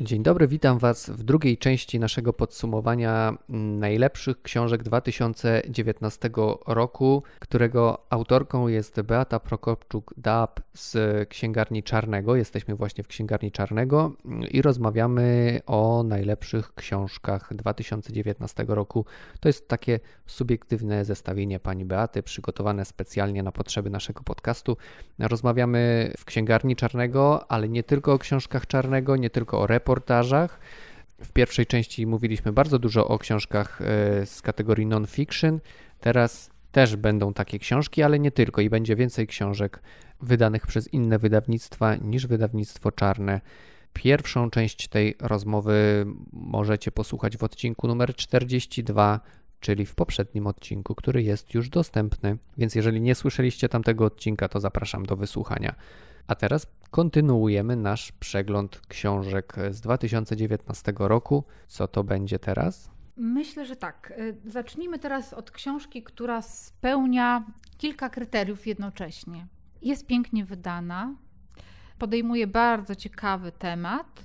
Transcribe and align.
Dzień 0.00 0.22
dobry, 0.22 0.48
witam 0.48 0.78
Was 0.78 1.10
w 1.10 1.22
drugiej 1.22 1.58
części 1.58 1.98
naszego 1.98 2.32
podsumowania 2.32 3.38
najlepszych 3.48 4.42
książek 4.42 4.82
2019 4.82 6.30
roku, 6.66 7.22
którego 7.40 8.06
autorką 8.10 8.68
jest 8.68 9.00
Beata 9.00 9.38
Prokopczuk-Dab 9.38 10.48
z 10.74 11.28
Księgarni 11.28 11.82
Czarnego. 11.82 12.36
Jesteśmy 12.36 12.74
właśnie 12.74 13.04
w 13.04 13.08
Księgarni 13.08 13.52
Czarnego 13.52 14.12
i 14.50 14.62
rozmawiamy 14.62 15.60
o 15.66 16.02
najlepszych 16.02 16.74
książkach 16.74 17.54
2019 17.54 18.64
roku. 18.68 19.04
To 19.40 19.48
jest 19.48 19.68
takie 19.68 20.00
subiektywne 20.26 21.04
zestawienie 21.04 21.60
pani 21.60 21.84
Beaty, 21.84 22.22
przygotowane 22.22 22.84
specjalnie 22.84 23.42
na 23.42 23.52
potrzeby 23.52 23.90
naszego 23.90 24.22
podcastu. 24.22 24.76
Rozmawiamy 25.18 26.12
w 26.18 26.24
Księgarni 26.24 26.76
Czarnego, 26.76 27.52
ale 27.52 27.68
nie 27.68 27.82
tylko 27.82 28.12
o 28.12 28.18
książkach 28.18 28.66
Czarnego, 28.66 29.16
nie 29.16 29.30
tylko 29.30 29.60
o 29.60 29.66
reportażach. 29.88 30.60
W 31.24 31.32
pierwszej 31.32 31.66
części 31.66 32.06
mówiliśmy 32.06 32.52
bardzo 32.52 32.78
dużo 32.78 33.08
o 33.08 33.18
książkach 33.18 33.82
e, 33.82 34.26
z 34.26 34.42
kategorii 34.42 34.86
non-fiction. 34.86 35.60
Teraz 36.00 36.50
też 36.72 36.96
będą 36.96 37.32
takie 37.32 37.58
książki, 37.58 38.02
ale 38.02 38.18
nie 38.18 38.30
tylko 38.30 38.60
i 38.60 38.70
będzie 38.70 38.96
więcej 38.96 39.26
książek 39.26 39.82
wydanych 40.20 40.66
przez 40.66 40.88
inne 40.94 41.18
wydawnictwa 41.18 41.96
niż 41.96 42.26
wydawnictwo 42.26 42.92
czarne. 42.92 43.40
Pierwszą 43.92 44.50
część 44.50 44.88
tej 44.88 45.14
rozmowy 45.20 46.06
możecie 46.32 46.90
posłuchać 46.90 47.36
w 47.36 47.44
odcinku 47.44 47.88
numer 47.88 48.14
42, 48.14 49.20
czyli 49.60 49.86
w 49.86 49.94
poprzednim 49.94 50.46
odcinku, 50.46 50.94
który 50.94 51.22
jest 51.22 51.54
już 51.54 51.68
dostępny. 51.68 52.38
Więc 52.58 52.74
jeżeli 52.74 53.00
nie 53.00 53.14
słyszeliście 53.14 53.68
tamtego 53.68 54.04
odcinka, 54.04 54.48
to 54.48 54.60
zapraszam 54.60 55.06
do 55.06 55.16
wysłuchania. 55.16 55.74
A 56.26 56.34
teraz 56.34 56.66
kontynuujemy 56.90 57.76
nasz 57.76 58.12
przegląd 58.12 58.80
książek 58.88 59.54
z 59.70 59.80
2019 59.80 60.92
roku. 60.98 61.44
Co 61.66 61.88
to 61.88 62.04
będzie 62.04 62.38
teraz? 62.38 62.90
Myślę, 63.16 63.66
że 63.66 63.76
tak. 63.76 64.12
Y, 64.18 64.50
zacznijmy 64.50 64.98
teraz 64.98 65.32
od 65.32 65.50
książki, 65.50 66.02
która 66.02 66.42
spełnia 66.42 67.44
kilka 67.78 68.08
kryteriów 68.08 68.66
jednocześnie. 68.66 69.46
Jest 69.82 70.06
pięknie 70.06 70.44
wydana, 70.44 71.14
podejmuje 71.98 72.46
bardzo 72.46 72.94
ciekawy 72.94 73.52
temat 73.52 74.24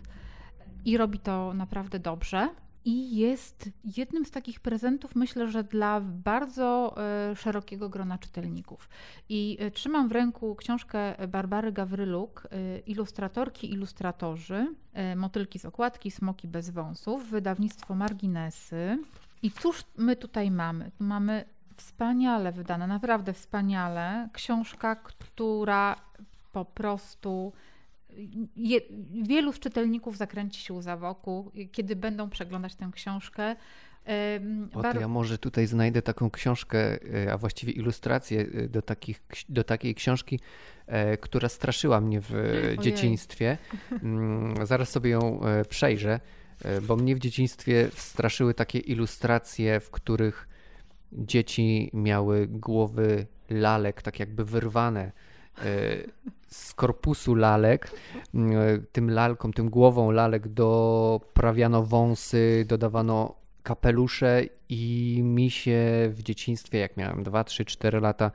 i 0.86 0.97
robi 0.97 1.20
to 1.20 1.53
naprawdę 1.53 2.00
dobrze 2.00 2.50
i 2.86 3.16
jest 3.17 3.70
jednym 3.98 4.26
z 4.26 4.31
takich 4.31 4.59
prezentów, 4.59 5.16
myślę, 5.16 5.48
że 5.48 5.64
dla 5.64 6.02
bardzo 6.02 6.95
e, 6.98 7.36
szerokiego 7.36 7.90
grona 7.90 8.17
czytelników. 8.17 8.90
I 9.30 9.58
e, 9.59 9.72
trzymam 9.72 10.08
w 10.08 10.12
ręku 10.12 10.56
książkę 10.56 11.28
Barbary 11.28 11.72
Gawryluk, 11.72 12.48
e, 12.52 12.80
ilustratorki, 12.80 13.72
ilustratorzy, 13.72 14.75
motylki 15.16 15.59
z 15.59 15.66
okładki, 15.66 16.12
smoki 16.12 16.48
bez 16.48 16.70
wąsów, 16.70 17.30
wydawnictwo 17.30 17.95
Marginesy. 17.95 18.97
I 19.42 19.52
cóż 19.52 19.84
my 19.97 20.16
tutaj 20.16 20.52
mamy? 20.52 20.92
Mamy 21.00 21.45
wspaniale 21.78 22.52
wydane, 22.52 22.88
naprawdę 22.88 23.34
wspaniale, 23.34 24.30
książka, 24.34 24.95
która 24.95 25.95
po 26.52 26.66
prostu 26.66 27.53
je, 28.56 28.80
wielu 29.23 29.53
z 29.53 29.59
czytelników 29.59 30.17
zakręci 30.17 30.61
się 30.61 30.81
za 30.81 30.97
wokół, 30.97 31.52
kiedy 31.72 31.95
będą 31.95 32.30
przeglądać 32.30 32.75
tę 32.75 32.89
książkę. 32.94 33.56
O, 34.73 34.81
to 34.81 35.00
ja 35.00 35.08
może 35.08 35.38
tutaj 35.38 35.67
znajdę 35.67 36.02
taką 36.02 36.30
książkę, 36.30 36.80
e, 37.25 37.34
a 37.34 37.38
właściwie 37.38 37.73
ilustrację 37.73 38.41
e, 38.41 38.67
do, 38.67 38.81
takich, 38.81 39.22
do 39.50 39.64
takiej 39.64 39.95
książki, 39.95 40.39
e, 40.88 41.17
która 41.17 41.50
straszyła 41.50 42.02
mnie 42.02 42.22
w 42.22 42.34
Ojej. 42.34 42.78
dzieciństwie. 42.80 43.58
Mm, 43.91 44.66
zaraz 44.66 44.89
sobie 44.89 45.09
ją 45.09 45.41
przejrzę, 45.69 46.19
bo 46.81 46.95
mnie 46.95 47.16
w 47.16 47.19
dzieciństwie 47.19 47.89
straszyły 47.95 48.53
takie 48.53 48.80
ilustracje, 48.80 49.80
w 49.80 49.91
których 49.91 50.47
dzieci 51.12 51.90
miały 51.94 52.47
głowy 52.47 53.28
lalek 53.50 54.01
tak 54.01 54.19
jakby 54.19 54.45
wyrwane 54.45 55.12
z 56.47 56.74
korpusu 56.74 57.36
lalek, 57.36 57.91
mm, 58.34 58.86
tym 58.91 59.12
lalkom, 59.12 59.53
tym 59.53 59.69
głową 59.69 60.12
lalek 60.12 60.47
doprawiano 60.47 61.84
wąsy, 61.84 62.66
dodawano 62.68 63.36
kapelusze 63.63 64.42
i 64.69 65.19
mi 65.24 65.52
się 65.52 65.81
w 66.09 66.24
dzieciństwie, 66.24 66.80
jak 66.80 66.97
miałem 66.97 67.24
2, 67.24 67.44
3, 67.44 67.66
4 67.66 68.00
lata, 68.00 68.31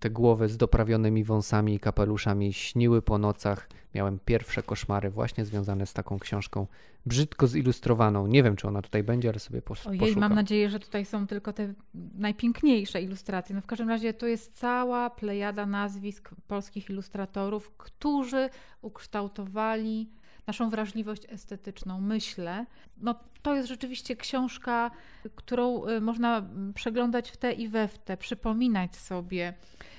te 0.00 0.10
głowy 0.10 0.48
z 0.48 0.56
doprawionymi 0.56 1.24
wąsami 1.24 1.74
i 1.74 1.80
kapeluszami 1.80 2.52
śniły 2.52 3.02
po 3.02 3.18
nocach. 3.18 3.68
Miałem 3.94 4.18
pierwsze 4.24 4.62
koszmary 4.62 5.10
właśnie 5.10 5.44
związane 5.44 5.86
z 5.86 5.92
taką 5.92 6.18
książką, 6.18 6.66
brzydko 7.06 7.46
zilustrowaną. 7.46 8.26
Nie 8.26 8.42
wiem, 8.42 8.56
czy 8.56 8.68
ona 8.68 8.82
tutaj 8.82 9.02
będzie, 9.02 9.28
ale 9.28 9.38
sobie 9.38 9.62
pos 9.62 9.86
Ojej, 9.86 10.16
mam 10.16 10.34
nadzieję, 10.34 10.70
że 10.70 10.80
tutaj 10.80 11.04
są 11.04 11.26
tylko 11.26 11.52
te 11.52 11.74
najpiękniejsze 12.14 13.02
ilustracje. 13.02 13.54
No 13.54 13.60
w 13.60 13.66
każdym 13.66 13.88
razie 13.88 14.14
to 14.14 14.26
jest 14.26 14.58
cała 14.58 15.10
plejada 15.10 15.66
nazwisk 15.66 16.30
polskich 16.48 16.90
ilustratorów, 16.90 17.70
którzy 17.76 18.50
ukształtowali 18.82 20.10
naszą 20.48 20.70
wrażliwość 20.70 21.22
estetyczną, 21.28 22.00
myślę. 22.00 22.66
No, 22.96 23.14
to 23.42 23.54
jest 23.54 23.68
rzeczywiście 23.68 24.16
książka, 24.16 24.90
którą 25.34 25.86
y, 25.86 26.00
można 26.00 26.48
przeglądać 26.74 27.30
w 27.30 27.36
te 27.36 27.52
i 27.52 27.68
we 27.68 27.88
w 27.88 27.98
te, 27.98 28.16
przypominać 28.16 28.96
sobie, 28.96 29.54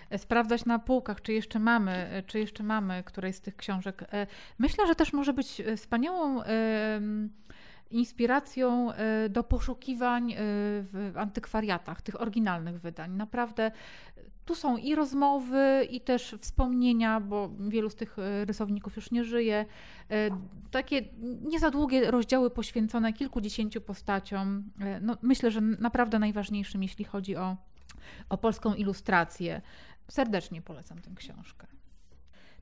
e, 0.09 0.17
sprawdzać 0.17 0.65
na 0.65 0.79
półkach, 0.79 1.21
czy 1.21 1.33
jeszcze 1.33 1.59
mamy, 1.59 1.91
e, 1.91 2.23
czy 2.23 2.39
jeszcze 2.39 2.63
mamy 2.63 3.03
którejś 3.03 3.35
z 3.35 3.41
tych 3.41 3.55
książek. 3.55 4.05
Myślę, 4.59 4.87
że 4.87 4.95
też 4.95 5.13
może 5.13 5.33
być 5.33 5.61
wspaniałą 5.77 6.41
inspiracją 7.91 8.91
do 9.29 9.43
poszukiwań 9.43 10.35
w 10.81 11.13
antykwariatach, 11.16 12.01
tych 12.01 12.21
oryginalnych 12.21 12.81
wydań. 12.81 13.11
Naprawdę 13.11 13.71
tu 14.49 14.55
są 14.55 14.77
i 14.77 14.95
rozmowy, 14.95 15.87
i 15.91 16.01
też 16.01 16.35
wspomnienia, 16.41 17.19
bo 17.19 17.49
wielu 17.59 17.89
z 17.89 17.95
tych 17.95 18.19
e, 18.19 18.45
rysowników 18.45 18.95
już 18.95 19.11
nie 19.11 19.23
żyje. 19.23 19.65
E, 20.11 20.29
takie 20.71 21.01
nie 21.41 21.59
za 21.59 21.71
długie 21.71 22.11
rozdziały 22.11 22.49
poświęcone 22.49 23.13
kilkudziesięciu 23.13 23.81
postaciom. 23.81 24.63
E, 24.79 24.99
no, 24.99 25.17
myślę, 25.21 25.51
że 25.51 25.61
naprawdę 25.61 26.19
najważniejszym, 26.19 26.83
jeśli 26.83 27.05
chodzi 27.05 27.35
o, 27.35 27.57
o 28.29 28.37
polską 28.37 28.73
ilustrację. 28.73 29.61
Serdecznie 30.07 30.61
polecam 30.61 31.01
tę 31.01 31.11
książkę. 31.16 31.67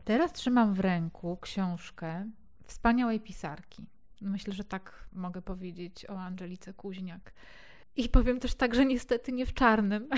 Teraz 0.05 0.33
trzymam 0.33 0.73
w 0.73 0.79
ręku 0.79 1.37
książkę 1.37 2.29
wspaniałej 2.65 3.19
pisarki. 3.19 3.85
Myślę, 4.21 4.53
że 4.53 4.63
tak 4.63 5.07
mogę 5.13 5.41
powiedzieć 5.41 6.05
o 6.09 6.19
Angelice 6.19 6.73
Kuźniak. 6.73 7.33
I 7.97 8.09
powiem 8.09 8.39
też 8.39 8.55
tak, 8.55 8.75
że 8.75 8.85
niestety 8.85 9.31
nie 9.31 9.45
w 9.45 9.53
czarnym, 9.53 10.09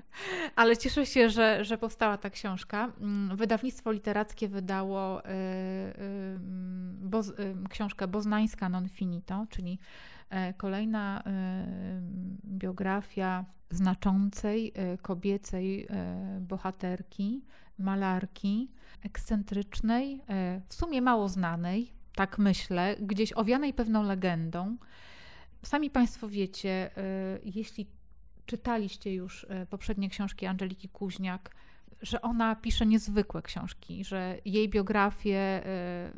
ale 0.56 0.76
cieszę 0.76 1.06
się, 1.06 1.30
że, 1.30 1.64
że 1.64 1.78
powstała 1.78 2.18
ta 2.18 2.30
książka. 2.30 2.92
Mm, 3.00 3.36
wydawnictwo 3.36 3.92
literackie 3.92 4.48
wydało 4.48 5.20
y, 5.20 5.28
y, 5.30 6.38
bo, 7.00 7.20
y, 7.20 7.24
książkę 7.70 8.08
Boznańska 8.08 8.68
non 8.68 8.88
finito, 8.88 9.46
czyli 9.50 9.78
e, 10.30 10.54
kolejna 10.54 11.22
biografia 12.44 13.44
znaczącej 13.70 14.72
kobiecej 15.02 15.88
bohaterki, 16.40 17.44
malarki, 17.78 18.70
ekscentrycznej, 19.02 20.22
w 20.68 20.74
sumie 20.74 21.02
mało 21.02 21.28
znanej, 21.28 21.92
tak 22.14 22.38
myślę, 22.38 22.96
gdzieś 23.00 23.32
owianej 23.32 23.74
pewną 23.74 24.02
legendą 24.02 24.76
Sami 25.66 25.90
Państwo 25.90 26.28
wiecie, 26.28 26.90
y, 26.98 27.40
jeśli 27.44 27.86
czytaliście 28.46 29.14
już 29.14 29.44
y, 29.44 29.66
poprzednie 29.70 30.10
książki 30.10 30.46
Angeliki 30.46 30.88
Kuźniak, 30.88 31.50
że 32.02 32.22
ona 32.22 32.56
pisze 32.56 32.86
niezwykłe 32.86 33.42
książki, 33.42 34.04
że 34.04 34.38
jej 34.44 34.68
biografię 34.68 35.62
y, 35.66 36.12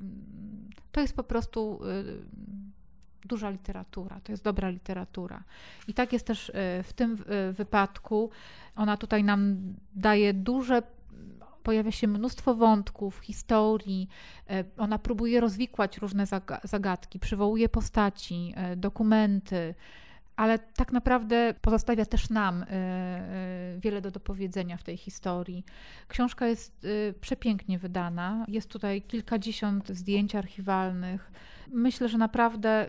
to 0.92 1.00
jest 1.00 1.16
po 1.16 1.24
prostu 1.24 1.80
duża 3.24 3.50
literatura, 3.50 4.20
to 4.24 4.32
jest 4.32 4.44
dobra 4.44 4.68
literatura. 4.68 5.44
I 5.88 5.94
tak 5.94 6.12
jest 6.12 6.26
też 6.26 6.52
w 6.84 6.92
tym 6.92 7.16
wypadku. 7.52 8.30
Ona 8.76 8.96
tutaj 8.96 9.24
nam 9.24 9.56
daje 9.94 10.34
duże 10.34 10.82
pojawia 11.68 11.92
się 11.92 12.08
mnóstwo 12.08 12.54
wątków, 12.54 13.18
historii. 13.18 14.08
E, 14.50 14.64
ona 14.76 14.98
próbuje 14.98 15.40
rozwikłać 15.40 15.98
różne 15.98 16.24
zagadki, 16.64 17.18
przywołuje 17.18 17.68
postaci, 17.68 18.52
e, 18.56 18.76
dokumenty 18.76 19.74
ale 20.38 20.58
tak 20.58 20.92
naprawdę 20.92 21.54
pozostawia 21.60 22.04
też 22.04 22.30
nam 22.30 22.64
wiele 23.78 24.00
do 24.00 24.10
dopowiedzenia 24.10 24.76
w 24.76 24.82
tej 24.82 24.96
historii. 24.96 25.64
Książka 26.08 26.46
jest 26.46 26.86
przepięknie 27.20 27.78
wydana. 27.78 28.44
Jest 28.48 28.70
tutaj 28.70 29.02
kilkadziesiąt 29.02 29.88
zdjęć 29.88 30.34
archiwalnych. 30.34 31.32
Myślę, 31.72 32.08
że 32.08 32.18
naprawdę 32.18 32.86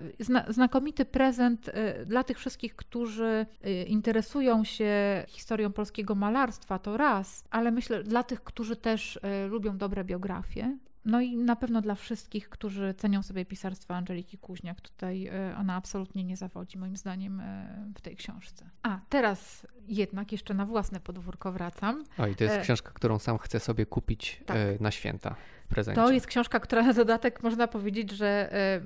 znakomity 0.50 1.06
prezent 1.06 1.72
dla 2.06 2.24
tych 2.24 2.38
wszystkich, 2.38 2.75
którzy 2.75 3.46
interesują 3.88 4.63
się 4.63 5.24
historią 5.28 5.72
polskiego 5.72 6.16
malarstwa, 6.16 6.80
to 6.80 6.98
raz, 6.98 7.44
ale 7.51 7.72
myślę 7.72 8.04
dla 8.04 8.24
tych, 8.24 8.44
którzy 8.44 8.75
też 8.75 9.19
lubią 9.50 9.78
dobre 9.78 10.04
biografie, 10.04 10.78
No 11.10 11.22
i 11.22 11.38
na 11.38 11.56
pewno 11.56 11.82
dla 11.82 11.96
wszystkich, 11.96 12.50
którzy 12.50 12.94
cenią 12.94 13.24
sobie 13.24 13.46
pisarstwo 13.46 13.96
Angeliki 13.96 14.38
Kuźniak, 14.38 14.82
tutaj 14.82 15.28
e, 15.28 15.56
ona 15.58 15.76
absolutnie 15.76 16.24
nie 16.24 16.38
zawodzi, 16.38 16.78
moim 16.78 16.98
zdaniem, 16.98 17.40
e, 17.40 17.92
w 17.96 18.02
tej 18.02 18.16
książce. 18.16 18.70
A 18.84 19.00
teraz 19.10 19.68
jednak 19.88 20.32
jeszcze 20.32 20.54
na 20.54 20.66
własne 20.66 21.00
podwórko 21.00 21.52
wracam. 21.52 22.04
O, 22.18 22.28
i 22.28 22.36
to 22.36 22.44
jest 22.44 22.60
książka, 22.60 22.92
którą 22.92 23.20
sam 23.20 23.38
chcę 23.38 23.60
sobie 23.60 23.86
kupić 23.86 24.44
tak. 24.46 24.58
na 24.80 24.92
święta 24.92 25.36
prezencie. 25.69 26.01
To 26.01 26.12
jest 26.12 26.27
książka, 26.27 26.60
która 26.60 26.83
na 26.83 26.94
dodatek 26.94 27.44
można 27.44 27.68
powiedzieć, 27.68 28.12
że 28.12 28.27
e, 28.27 28.81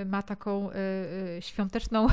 e, 0.00 0.04
ma 0.04 0.22
taką 0.22 0.70
e, 0.70 0.74
świąteczną 1.40 2.06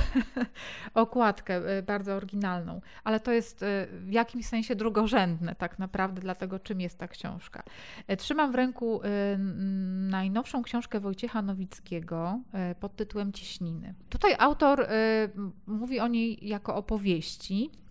okładkę, 0.93 1.61
bardzo 1.83 2.15
oryginalną, 2.15 2.81
ale 3.03 3.19
to 3.19 3.31
jest 3.31 3.65
w 3.91 4.11
jakimś 4.11 4.45
sensie 4.45 4.75
drugorzędne 4.75 5.55
tak 5.55 5.79
naprawdę 5.79 6.21
dla 6.21 6.35
tego, 6.35 6.59
czym 6.59 6.81
jest 6.81 6.97
ta 6.97 7.07
książka. 7.07 7.63
Trzymam 8.17 8.51
w 8.51 8.55
ręku 8.55 9.01
najnowszą 10.09 10.63
książkę 10.63 10.99
Wojciecha 10.99 11.41
Nowickiego 11.41 12.39
pod 12.79 12.95
tytułem 12.95 13.33
Ciśniny. 13.33 13.93
Tutaj 14.09 14.35
autor 14.39 14.87
mówi 15.67 15.99
o 15.99 16.07
niej 16.07 16.47
jako 16.47 16.75
opowieści. 16.75 17.82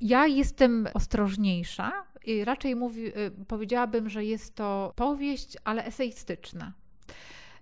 Ja 0.00 0.26
jestem 0.26 0.88
ostrożniejsza, 0.94 1.92
i 2.26 2.44
raczej 2.44 2.76
mówi, 2.76 3.06
y, 3.06 3.30
powiedziałabym, 3.48 4.10
że 4.10 4.24
jest 4.24 4.54
to 4.54 4.92
powieść, 4.96 5.56
ale 5.64 5.84
eseistyczna. 5.84 6.72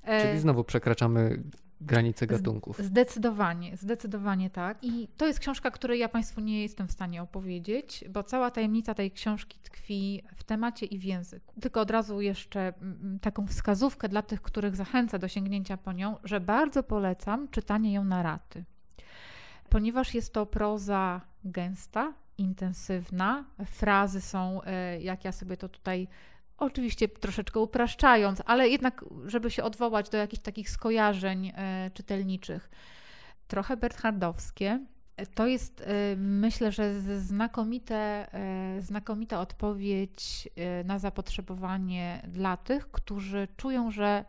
E, 0.02 0.26
Czyli 0.26 0.40
znowu 0.40 0.64
przekraczamy 0.64 1.42
granice 1.80 2.26
gatunków. 2.26 2.78
Zdecydowanie, 2.78 3.76
zdecydowanie 3.76 4.50
tak. 4.50 4.78
I 4.82 5.08
to 5.16 5.26
jest 5.26 5.38
książka, 5.38 5.70
której 5.70 5.98
ja 5.98 6.08
Państwu 6.08 6.40
nie 6.40 6.62
jestem 6.62 6.88
w 6.88 6.92
stanie 6.92 7.22
opowiedzieć, 7.22 8.04
bo 8.10 8.22
cała 8.22 8.50
tajemnica 8.50 8.94
tej 8.94 9.10
książki 9.10 9.58
tkwi 9.62 10.22
w 10.36 10.44
temacie 10.44 10.86
i 10.86 10.98
w 10.98 11.04
języku. 11.04 11.60
Tylko 11.60 11.80
od 11.80 11.90
razu 11.90 12.20
jeszcze 12.20 12.72
taką 13.20 13.46
wskazówkę 13.46 14.08
dla 14.08 14.22
tych, 14.22 14.42
których 14.42 14.76
zachęca 14.76 15.18
do 15.18 15.28
sięgnięcia 15.28 15.76
po 15.76 15.92
nią, 15.92 16.16
że 16.24 16.40
bardzo 16.40 16.82
polecam 16.82 17.48
czytanie 17.48 17.92
ją 17.92 18.04
na 18.04 18.22
raty. 18.22 18.64
Ponieważ 19.68 20.14
jest 20.14 20.32
to 20.32 20.46
proza 20.46 21.20
gęsta, 21.44 22.12
intensywna. 22.38 23.44
Frazy 23.66 24.20
są, 24.20 24.62
e, 24.62 25.00
jak 25.00 25.24
ja 25.24 25.32
sobie 25.32 25.56
to 25.56 25.68
tutaj 25.68 26.08
oczywiście 26.58 27.08
troszeczkę 27.08 27.60
upraszczając, 27.60 28.42
ale 28.46 28.68
jednak, 28.68 29.04
żeby 29.26 29.50
się 29.50 29.64
odwołać 29.64 30.08
do 30.08 30.16
jakichś 30.18 30.42
takich 30.42 30.70
skojarzeń 30.70 31.52
e, 31.54 31.90
czytelniczych, 31.94 32.70
trochę 33.48 33.76
berthardowskie. 33.76 34.86
To 35.34 35.46
jest, 35.46 35.80
e, 35.80 36.16
myślę, 36.16 36.72
że 36.72 37.00
znakomite, 37.20 38.26
znakomita 38.78 39.40
odpowiedź 39.40 40.48
na 40.84 40.98
zapotrzebowanie 40.98 42.22
dla 42.28 42.56
tych, 42.56 42.90
którzy 42.90 43.48
czują, 43.56 43.90
że 43.90 44.24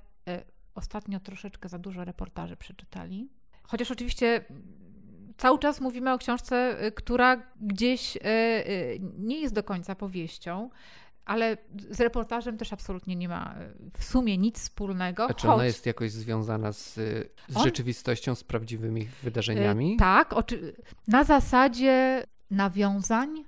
ostatnio 0.75 1.19
troszeczkę 1.19 1.69
za 1.69 1.79
dużo 1.79 2.05
reportaży 2.05 2.57
przeczytali. 2.57 3.29
Chociaż 3.63 3.91
oczywiście 3.91 4.45
cały 5.43 5.59
czas 5.59 5.81
mówimy 5.81 6.13
o 6.13 6.17
książce, 6.17 6.85
y, 6.85 6.91
która 6.91 7.43
gdzieś 7.61 8.15
y, 8.15 8.19
y, 8.19 8.99
nie 9.17 9.39
jest 9.39 9.53
do 9.53 9.63
końca 9.63 9.95
powieścią, 9.95 10.69
ale 11.25 11.57
z 11.89 12.01
reportażem 12.01 12.57
też 12.57 12.73
absolutnie 12.73 13.15
nie 13.15 13.29
ma 13.29 13.55
w 13.97 14.03
sumie 14.03 14.37
nic 14.37 14.59
wspólnego. 14.59 15.23
A 15.29 15.33
czy 15.33 15.47
choć... 15.47 15.55
ona 15.55 15.65
jest 15.65 15.85
jakoś 15.85 16.11
związana 16.11 16.71
z, 16.71 16.93
z 17.47 17.57
On... 17.57 17.63
rzeczywistością, 17.63 18.35
z 18.35 18.43
prawdziwymi 18.43 19.07
wydarzeniami? 19.23 19.97
Tak, 19.97 20.33
oczy... 20.33 20.75
na 21.07 21.23
zasadzie 21.23 22.23
nawiązań, 22.51 23.43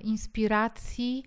inspiracji. 0.00 1.24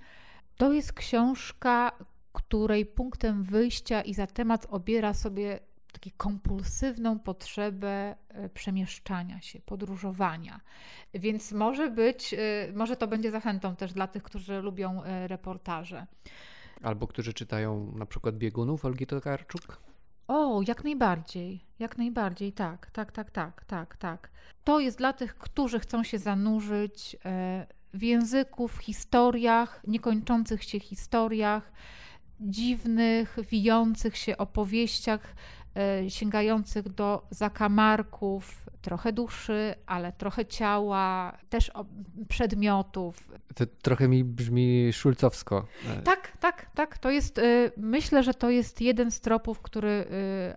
To 0.57 0.73
jest 0.73 0.93
książka, 0.93 1.91
której 2.33 2.85
punktem 2.85 3.43
wyjścia 3.43 4.01
i 4.01 4.13
za 4.13 4.27
temat 4.27 4.67
obiera 4.69 5.13
sobie 5.13 5.59
taką 5.91 6.09
kompulsywną 6.17 7.19
potrzebę 7.19 8.15
e, 8.29 8.49
przemieszczania 8.49 9.41
się, 9.41 9.59
podróżowania. 9.59 10.61
Więc 11.13 11.51
może 11.51 11.91
być, 11.91 12.33
e, 12.33 12.37
może 12.75 12.95
to 12.95 13.07
będzie 13.07 13.31
zachętą 13.31 13.75
też 13.75 13.93
dla 13.93 14.07
tych, 14.07 14.23
którzy 14.23 14.61
lubią 14.61 15.03
e, 15.03 15.27
reportaże. 15.27 16.07
Albo 16.81 17.07
którzy 17.07 17.33
czytają 17.33 17.91
na 17.95 18.05
przykład 18.05 18.37
biegunów 18.37 18.85
Olgi 18.85 19.07
Tokarczuk? 19.07 19.81
O, 20.27 20.61
jak 20.67 20.83
najbardziej, 20.83 21.65
jak 21.79 21.97
najbardziej, 21.97 22.53
tak, 22.53 22.91
tak, 22.91 23.11
tak, 23.11 23.31
tak, 23.31 23.65
tak, 23.65 23.97
tak. 23.97 24.31
To 24.63 24.79
jest 24.79 24.97
dla 24.97 25.13
tych, 25.13 25.37
którzy 25.37 25.79
chcą 25.79 26.03
się 26.03 26.19
zanurzyć 26.19 27.17
w 27.93 28.03
języku, 28.03 28.67
w 28.67 28.77
historiach, 28.77 29.81
niekończących 29.87 30.63
się 30.63 30.79
historiach, 30.79 31.71
dziwnych, 32.41 33.37
wijących 33.51 34.17
się 34.17 34.37
opowieściach, 34.37 35.35
sięgających 36.09 36.89
do 36.89 37.27
zakamarków, 37.29 38.69
trochę 38.81 39.13
duszy, 39.13 39.75
ale 39.85 40.13
trochę 40.13 40.45
ciała, 40.45 41.37
też 41.49 41.71
przedmiotów. 42.29 43.31
To 43.55 43.65
trochę 43.81 44.07
mi 44.07 44.23
brzmi 44.23 44.93
szulcowsko. 44.93 45.67
E. 45.89 46.01
Tak, 46.01 46.37
tak, 46.39 46.71
tak. 46.75 46.97
To 46.97 47.11
jest, 47.11 47.37
e, 47.37 47.71
myślę, 47.77 48.23
że 48.23 48.33
to 48.33 48.49
jest 48.49 48.81
jeden 48.81 49.11
z 49.11 49.21
tropów, 49.21 49.61
który 49.61 50.05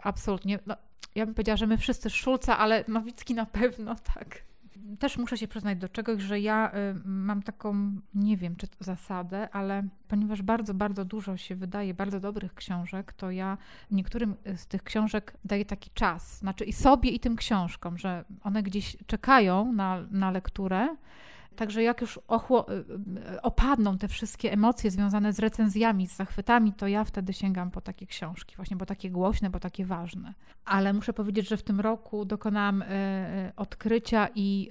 absolutnie, 0.03 0.59
no, 0.67 0.77
ja 1.15 1.27
bym 1.27 1.35
powiedziała, 1.35 1.57
że 1.57 1.67
my 1.67 1.79
wszyscy 1.79 2.11
Szulca, 2.11 2.59
ale 2.59 2.85
Nowicki 2.89 3.35
na 3.35 3.47
pewno 3.47 3.95
tak 4.15 4.43
też 4.99 5.19
muszę 5.19 5.39
się 5.39 5.49
przyznać 5.49 5.79
do 5.79 5.89
czegoś, 5.89 6.23
że 6.23 6.41
ja 6.41 6.73
y, 6.75 7.01
mam 7.05 7.43
taką, 7.43 7.97
nie 8.15 8.37
wiem 8.37 8.57
czy 8.57 8.69
to 8.69 8.85
zasadę, 8.85 9.49
ale 9.51 9.83
ponieważ 10.09 10.43
bardzo, 10.43 10.75
bardzo 10.75 11.05
dużo 11.05 11.37
się 11.37 11.57
wydaje 11.57 11.95
bardzo 11.95 12.21
dobrych 12.21 12.55
książek, 12.55 13.13
to 13.13 13.31
ja 13.31 13.59
niektórym 13.91 14.35
z 14.57 14.67
tych 14.67 14.83
książek 14.83 15.37
daję 15.45 15.65
taki 15.65 15.91
czas, 15.95 16.39
znaczy 16.39 16.65
i 16.65 16.73
sobie, 16.73 17.11
i 17.11 17.21
tym 17.21 17.37
książkom, 17.37 17.99
że 17.99 18.25
one 18.43 18.63
gdzieś 18.63 18.97
czekają 19.07 19.73
na, 19.73 20.05
na 20.11 20.31
lekturę 20.31 20.97
Także 21.55 21.83
jak 21.83 22.01
już 22.01 22.17
y, 22.17 22.21
y, 22.21 23.43
opadną 23.43 23.99
te 23.99 24.09
wszystkie 24.09 24.53
emocje 24.53 24.91
związane 24.91 25.33
z 25.33 25.39
recenzjami, 25.39 26.07
z 26.07 26.17
zachwytami, 26.17 26.73
to 26.73 26.87
ja 26.87 27.05
wtedy 27.05 27.33
sięgam 27.33 27.71
po 27.71 27.81
takie 27.81 28.07
książki, 28.07 28.57
właśnie 28.57 28.77
bo 28.77 28.87
takie 28.87 29.11
głośne, 29.11 29.51
bo 29.51 29.61
takie 29.61 29.87
ważne. 29.87 30.35
Ale 30.65 30.93
muszę 30.93 31.13
powiedzieć, 31.13 31.49
że 31.49 31.57
w 31.57 31.63
tym 31.63 31.81
roku 31.81 32.25
dokonałam 32.25 32.83
y, 32.83 32.87
odkrycia 33.57 34.29
i 34.35 34.69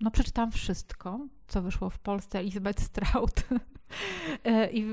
no, 0.00 0.10
przeczytałam 0.10 0.50
wszystko, 0.50 1.26
co 1.48 1.62
wyszło 1.62 1.90
w 1.90 1.98
Polsce 1.98 2.38
Elizabeth 2.38 2.82
Strout. 2.82 3.44
I, 4.72 4.86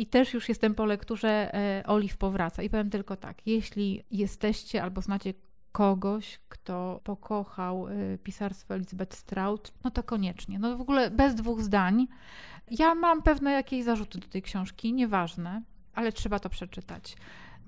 I, 0.00 0.06
też 0.06 0.34
już 0.34 0.48
jestem 0.48 0.74
po 0.74 0.84
lekturze 0.84 1.52
Oliw 1.86 2.16
powraca. 2.16 2.62
I 2.62 2.70
powiem 2.70 2.90
tylko 2.90 3.16
tak, 3.16 3.46
jeśli 3.46 4.04
jesteście 4.10 4.82
albo 4.82 5.02
znacie 5.02 5.34
kogoś, 5.78 6.40
kto 6.48 7.00
pokochał 7.04 7.88
y, 7.88 8.18
pisarstwo 8.24 8.74
Elizabeth 8.74 9.16
Strout, 9.16 9.72
no 9.84 9.90
to 9.90 10.02
koniecznie. 10.02 10.58
No 10.58 10.76
w 10.76 10.80
ogóle 10.80 11.10
bez 11.10 11.34
dwóch 11.34 11.62
zdań. 11.62 12.06
Ja 12.70 12.94
mam 12.94 13.22
pewne 13.22 13.52
jakieś 13.52 13.84
zarzuty 13.84 14.18
do 14.18 14.28
tej 14.28 14.42
książki, 14.42 14.92
nieważne, 14.92 15.62
ale 15.94 16.12
trzeba 16.12 16.38
to 16.38 16.48
przeczytać. 16.48 17.16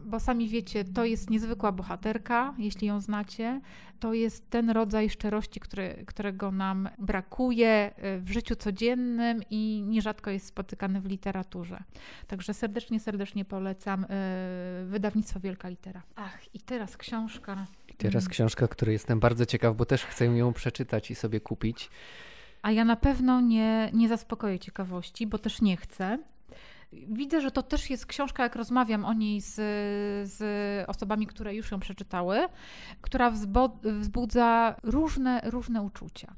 Bo 0.05 0.21
sami 0.21 0.49
wiecie, 0.49 0.85
to 0.85 1.05
jest 1.05 1.31
niezwykła 1.31 1.73
bohaterka, 1.73 2.55
jeśli 2.59 2.89
ją 2.89 3.01
znacie. 3.01 3.61
To 4.01 4.15
jest 4.15 4.51
ten 4.51 4.71
rodzaj 4.71 5.11
szczerości, 5.11 5.61
który, 5.61 6.05
którego 6.07 6.51
nam 6.51 6.89
brakuje 6.99 7.91
y, 8.17 8.21
w 8.21 8.31
życiu 8.33 8.57
codziennym 8.57 9.41
i 9.51 9.85
nierzadko 9.87 10.31
jest 10.31 10.47
spotykany 10.47 11.01
w 11.01 11.07
literaturze. 11.07 11.83
Także 12.27 12.55
serdecznie, 12.55 13.01
serdecznie 13.01 13.45
polecam 13.45 14.05
y, 14.05 14.07
wydawnictwo 14.87 15.41
Wielka 15.41 15.69
Litera. 15.69 16.03
Ach, 16.17 16.55
i 16.55 16.61
teraz 16.61 16.97
książka 16.97 17.67
Teraz 18.01 18.25
mm. 18.25 18.31
książka, 18.31 18.69
której 18.69 18.93
jestem 18.93 19.21
bardzo 19.21 19.47
ciekaw, 19.47 19.77
bo 19.77 19.85
też 19.85 20.05
chcę 20.05 20.27
ją 20.27 20.53
przeczytać 20.53 21.11
i 21.11 21.15
sobie 21.15 21.41
kupić. 21.41 21.91
A 22.63 22.73
ja 22.73 22.85
na 22.85 22.97
pewno 22.97 23.41
nie, 23.41 23.91
nie 23.93 24.09
zaspokoję 24.09 24.59
ciekawości, 24.59 25.27
bo 25.27 25.39
też 25.39 25.61
nie 25.61 25.77
chcę. 25.77 26.19
Widzę, 26.93 27.41
że 27.41 27.51
to 27.51 27.63
też 27.63 27.91
jest 27.91 28.07
książka, 28.07 28.43
jak 28.43 28.57
rozmawiam 28.57 29.05
o 29.05 29.13
niej 29.13 29.41
z, 29.41 29.55
z 30.31 30.41
osobami, 30.89 31.27
które 31.27 31.55
już 31.55 31.71
ją 31.71 31.81
przeczytały, 31.81 32.49
która 33.01 33.33
wzbudza 34.01 34.77
różne, 34.83 35.41
różne 35.45 35.83
uczucia. 35.83 36.35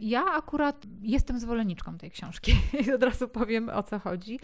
Ja 0.00 0.24
akurat 0.24 0.86
jestem 1.02 1.38
zwolenniczką 1.38 1.98
tej 1.98 2.10
książki 2.10 2.52
i 2.86 2.92
od 2.92 3.02
razu 3.02 3.28
powiem 3.28 3.68
o 3.68 3.82
co 3.82 3.98
chodzi. 3.98 4.40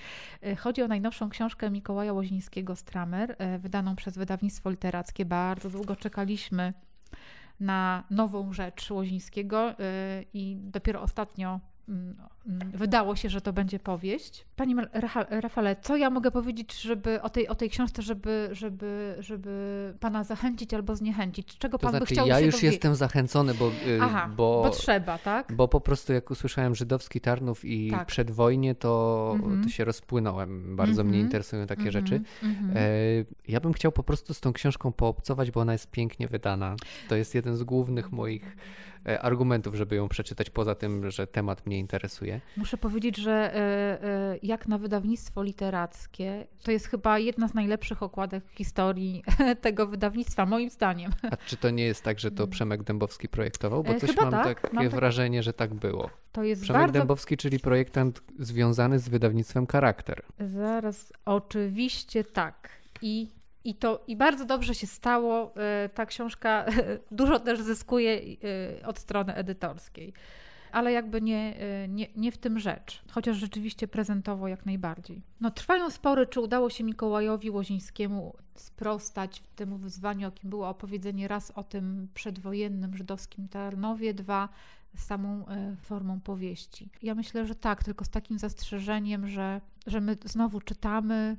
Chodzi 0.58 0.82
o 0.82 0.88
najnowszą 0.88 1.30
książkę 1.30 1.70
Mikołaja 1.70 2.12
Łozińskiego 2.12 2.76
Stramer, 2.76 3.36
wydaną 3.58 3.96
przez 3.96 4.18
wydawnictwo 4.18 4.70
literackie. 4.70 5.24
Bardzo 5.24 5.70
długo 5.70 5.96
czekaliśmy 5.96 6.72
na 7.60 8.04
nową 8.10 8.52
rzecz 8.52 8.90
Łozińskiego 8.90 9.70
e, 9.70 9.74
i 10.34 10.56
dopiero 10.60 11.02
ostatnio 11.02 11.60
wydało 12.74 13.16
się, 13.16 13.28
że 13.28 13.40
to 13.40 13.52
będzie 13.52 13.78
powieść. 13.78 14.44
Panie 14.56 14.74
Rafale, 15.30 15.76
co 15.82 15.96
ja 15.96 16.10
mogę 16.10 16.30
powiedzieć 16.30 16.80
żeby 16.82 17.22
o, 17.22 17.28
tej, 17.30 17.48
o 17.48 17.54
tej 17.54 17.70
książce, 17.70 18.02
żeby, 18.02 18.48
żeby, 18.52 19.16
żeby 19.18 19.94
pana 20.00 20.24
zachęcić 20.24 20.74
albo 20.74 20.96
zniechęcić? 20.96 21.58
Czego 21.58 21.78
to 21.78 21.82
pan 21.82 21.90
znaczy, 21.90 22.04
by 22.06 22.14
chciał 22.14 22.26
ja 22.26 22.38
się 22.38 22.44
już 22.44 22.54
dowiedzieć? 22.54 22.72
jestem 22.72 22.94
zachęcony, 22.94 23.54
bo, 23.54 23.68
y, 23.68 23.98
Aha, 24.02 24.30
bo, 24.36 24.62
bo 24.62 24.70
trzeba, 24.70 25.18
tak? 25.18 25.52
Bo 25.52 25.68
po 25.68 25.80
prostu 25.80 26.12
jak 26.12 26.30
usłyszałem 26.30 26.74
żydowski 26.74 27.20
Tarnów 27.20 27.64
i 27.64 27.90
Tak. 27.90 28.06
przedwojnie, 28.06 28.74
to, 28.74 29.32
Mhm. 29.34 29.62
to 29.64 29.68
się 29.68 29.84
rozpłynąłem. 29.84 30.76
Bardzo 30.76 31.04
mnie 31.04 31.12
Mhm. 31.12 31.24
interesują 31.26 31.66
takie 31.66 31.86
Mhm, 31.86 31.92
rzeczy. 32.06 32.20
mhm. 32.42 32.70
E, 32.76 32.80
ja 33.48 33.60
bym 33.60 33.72
chciał 33.72 33.92
po 33.92 34.02
prostu 34.02 34.34
z 34.34 34.40
tą 34.40 34.52
książką 34.52 34.92
poobcować, 34.92 35.50
bo 35.50 35.60
ona 35.60 35.72
jest 35.72 35.90
pięknie 35.90 36.28
wydana. 36.28 36.76
To 37.08 37.16
jest 37.16 37.34
jeden 37.34 37.56
z 37.56 37.62
głównych 37.62 38.12
moich 38.12 38.56
argumentów, 39.20 39.74
żeby 39.74 39.96
ją 39.96 40.08
przeczytać, 40.08 40.50
poza 40.50 40.74
tym, 40.74 41.10
że 41.10 41.26
temat 41.26 41.66
mnie 41.66 41.78
interesuje. 41.78 42.40
Muszę 42.56 42.76
powiedzieć, 42.76 43.16
że 43.16 43.32
e, 43.32 43.58
e, 44.04 44.38
jak 44.42 44.68
na 44.68 44.78
wydawnictwo 44.78 45.42
literackie, 45.42 46.46
to 46.62 46.70
jest 46.70 46.86
chyba 46.86 47.18
jedna 47.18 47.48
z 47.48 47.54
najlepszych 47.54 48.02
okładek 48.02 48.44
w 48.44 48.54
historii 48.54 49.22
tego 49.60 49.86
wydawnictwa, 49.86 50.46
moim 50.46 50.70
zdaniem. 50.70 51.12
A 51.30 51.36
czy 51.36 51.56
to 51.56 51.70
nie 51.70 51.84
jest 51.84 52.02
tak, 52.02 52.18
że 52.18 52.30
to 52.30 52.46
Przemek 52.46 52.82
Dębowski 52.82 53.28
projektował? 53.28 53.82
Bo 53.82 53.88
Mm. 53.88 53.96
E, 53.96 54.00
coś 54.00 54.10
chyba 54.10 54.30
mam 54.30 54.44
tak, 54.44 54.60
takie 54.60 54.74
mam 54.74 54.84
tak- 54.84 54.94
wrażenie, 54.94 55.42
że 55.42 55.52
tak 55.52 55.74
było. 55.74 56.10
To 56.32 56.42
jest 56.42 56.62
Przemek 56.62 56.82
bardzo 56.82 56.98
Dębowski, 56.98 57.36
czyli 57.36 57.60
projektant 57.60 58.22
związany 58.38 58.98
z 58.98 59.08
wydawnictwem 59.08 59.66
Charakter. 59.66 60.22
Zaraz, 60.40 61.12
oczywiście 61.24 62.24
tak. 62.24 62.68
I, 63.02 63.28
i 63.68 63.74
to 63.74 64.04
i 64.06 64.16
bardzo 64.16 64.44
dobrze 64.44 64.74
się 64.74 64.86
stało. 64.86 65.52
E, 65.56 65.88
Ta 65.88 66.06
książka 66.06 66.64
dużo 67.10 67.40
też 67.40 67.60
zyskuje 67.60 68.20
e, 68.82 68.86
od 68.86 68.98
strony 68.98 69.34
edytorskiej. 69.34 70.12
Ale 70.72 70.92
jakby 70.92 71.20
nie, 71.22 71.56
e, 71.56 71.88
nie, 71.88 72.06
nie 72.16 72.32
w 72.32 72.38
tym 72.38 72.58
rzecz, 72.58 73.02
chociaż 73.10 73.36
rzeczywiście 73.36 73.88
prezentowo 73.88 74.48
jak 74.48 74.66
najbardziej. 74.66 75.22
No, 75.40 75.50
trwają 75.50 75.90
spory, 75.90 76.26
czy 76.26 76.40
udało 76.40 76.70
się 76.70 76.84
Mikołajowi 76.84 77.50
Łozińskiemu 77.50 78.36
sprostać 78.54 79.42
temu 79.56 79.78
wyzwaniu, 79.78 80.20
jakim 80.20 80.50
było 80.50 80.68
opowiedzenie 80.68 81.28
raz 81.28 81.50
o 81.50 81.62
tym 81.64 82.08
przedwojennym 82.14 82.96
żydowskim 82.96 83.48
Tarnowie, 83.48 84.14
dwa 84.14 84.48
samą 84.96 85.44
formą 85.80 86.20
powieści. 86.20 86.90
Ja 87.02 87.14
myślę, 87.14 87.46
że 87.46 87.54
tak, 87.54 87.84
tylko 87.84 88.04
z 88.04 88.08
takim 88.08 88.38
zastrzeżeniem, 88.38 89.26
że, 89.26 89.60
że 89.86 90.00
my 90.00 90.16
znowu 90.24 90.60
czytamy. 90.60 91.36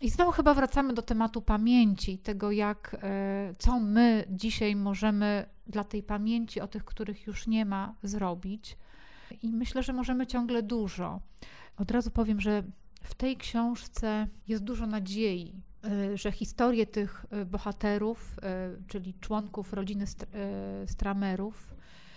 I 0.00 0.10
znowu 0.10 0.32
chyba 0.32 0.54
wracamy 0.54 0.94
do 0.94 1.02
tematu 1.02 1.42
pamięci, 1.42 2.18
tego 2.18 2.50
jak, 2.50 2.96
e, 3.02 3.54
co 3.58 3.80
my 3.80 4.24
dzisiaj 4.28 4.76
możemy 4.76 5.46
dla 5.66 5.84
tej 5.84 6.02
pamięci 6.02 6.60
o 6.60 6.68
tych, 6.68 6.84
których 6.84 7.26
już 7.26 7.46
nie 7.46 7.64
ma, 7.64 7.94
zrobić. 8.02 8.78
I 9.42 9.52
myślę, 9.52 9.82
że 9.82 9.92
możemy 9.92 10.26
ciągle 10.26 10.62
dużo. 10.62 11.20
Od 11.76 11.90
razu 11.90 12.10
powiem, 12.10 12.40
że 12.40 12.62
w 13.02 13.14
tej 13.14 13.36
książce 13.36 14.26
jest 14.48 14.64
dużo 14.64 14.86
nadziei, 14.86 15.62
e, 15.84 16.16
że 16.16 16.32
historie 16.32 16.86
tych 16.86 17.26
e, 17.30 17.44
bohaterów, 17.44 18.36
czyli 18.86 19.14
członków 19.14 19.72
rodziny 19.72 20.04
Str- 20.04 20.26
Stramerów, 20.86 21.74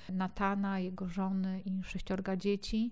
Natana, 0.10 0.80
jego 0.80 1.10
żony 1.10 1.62
i 1.66 1.84
sześciorga 1.84 2.38
dzieci. 2.38 2.92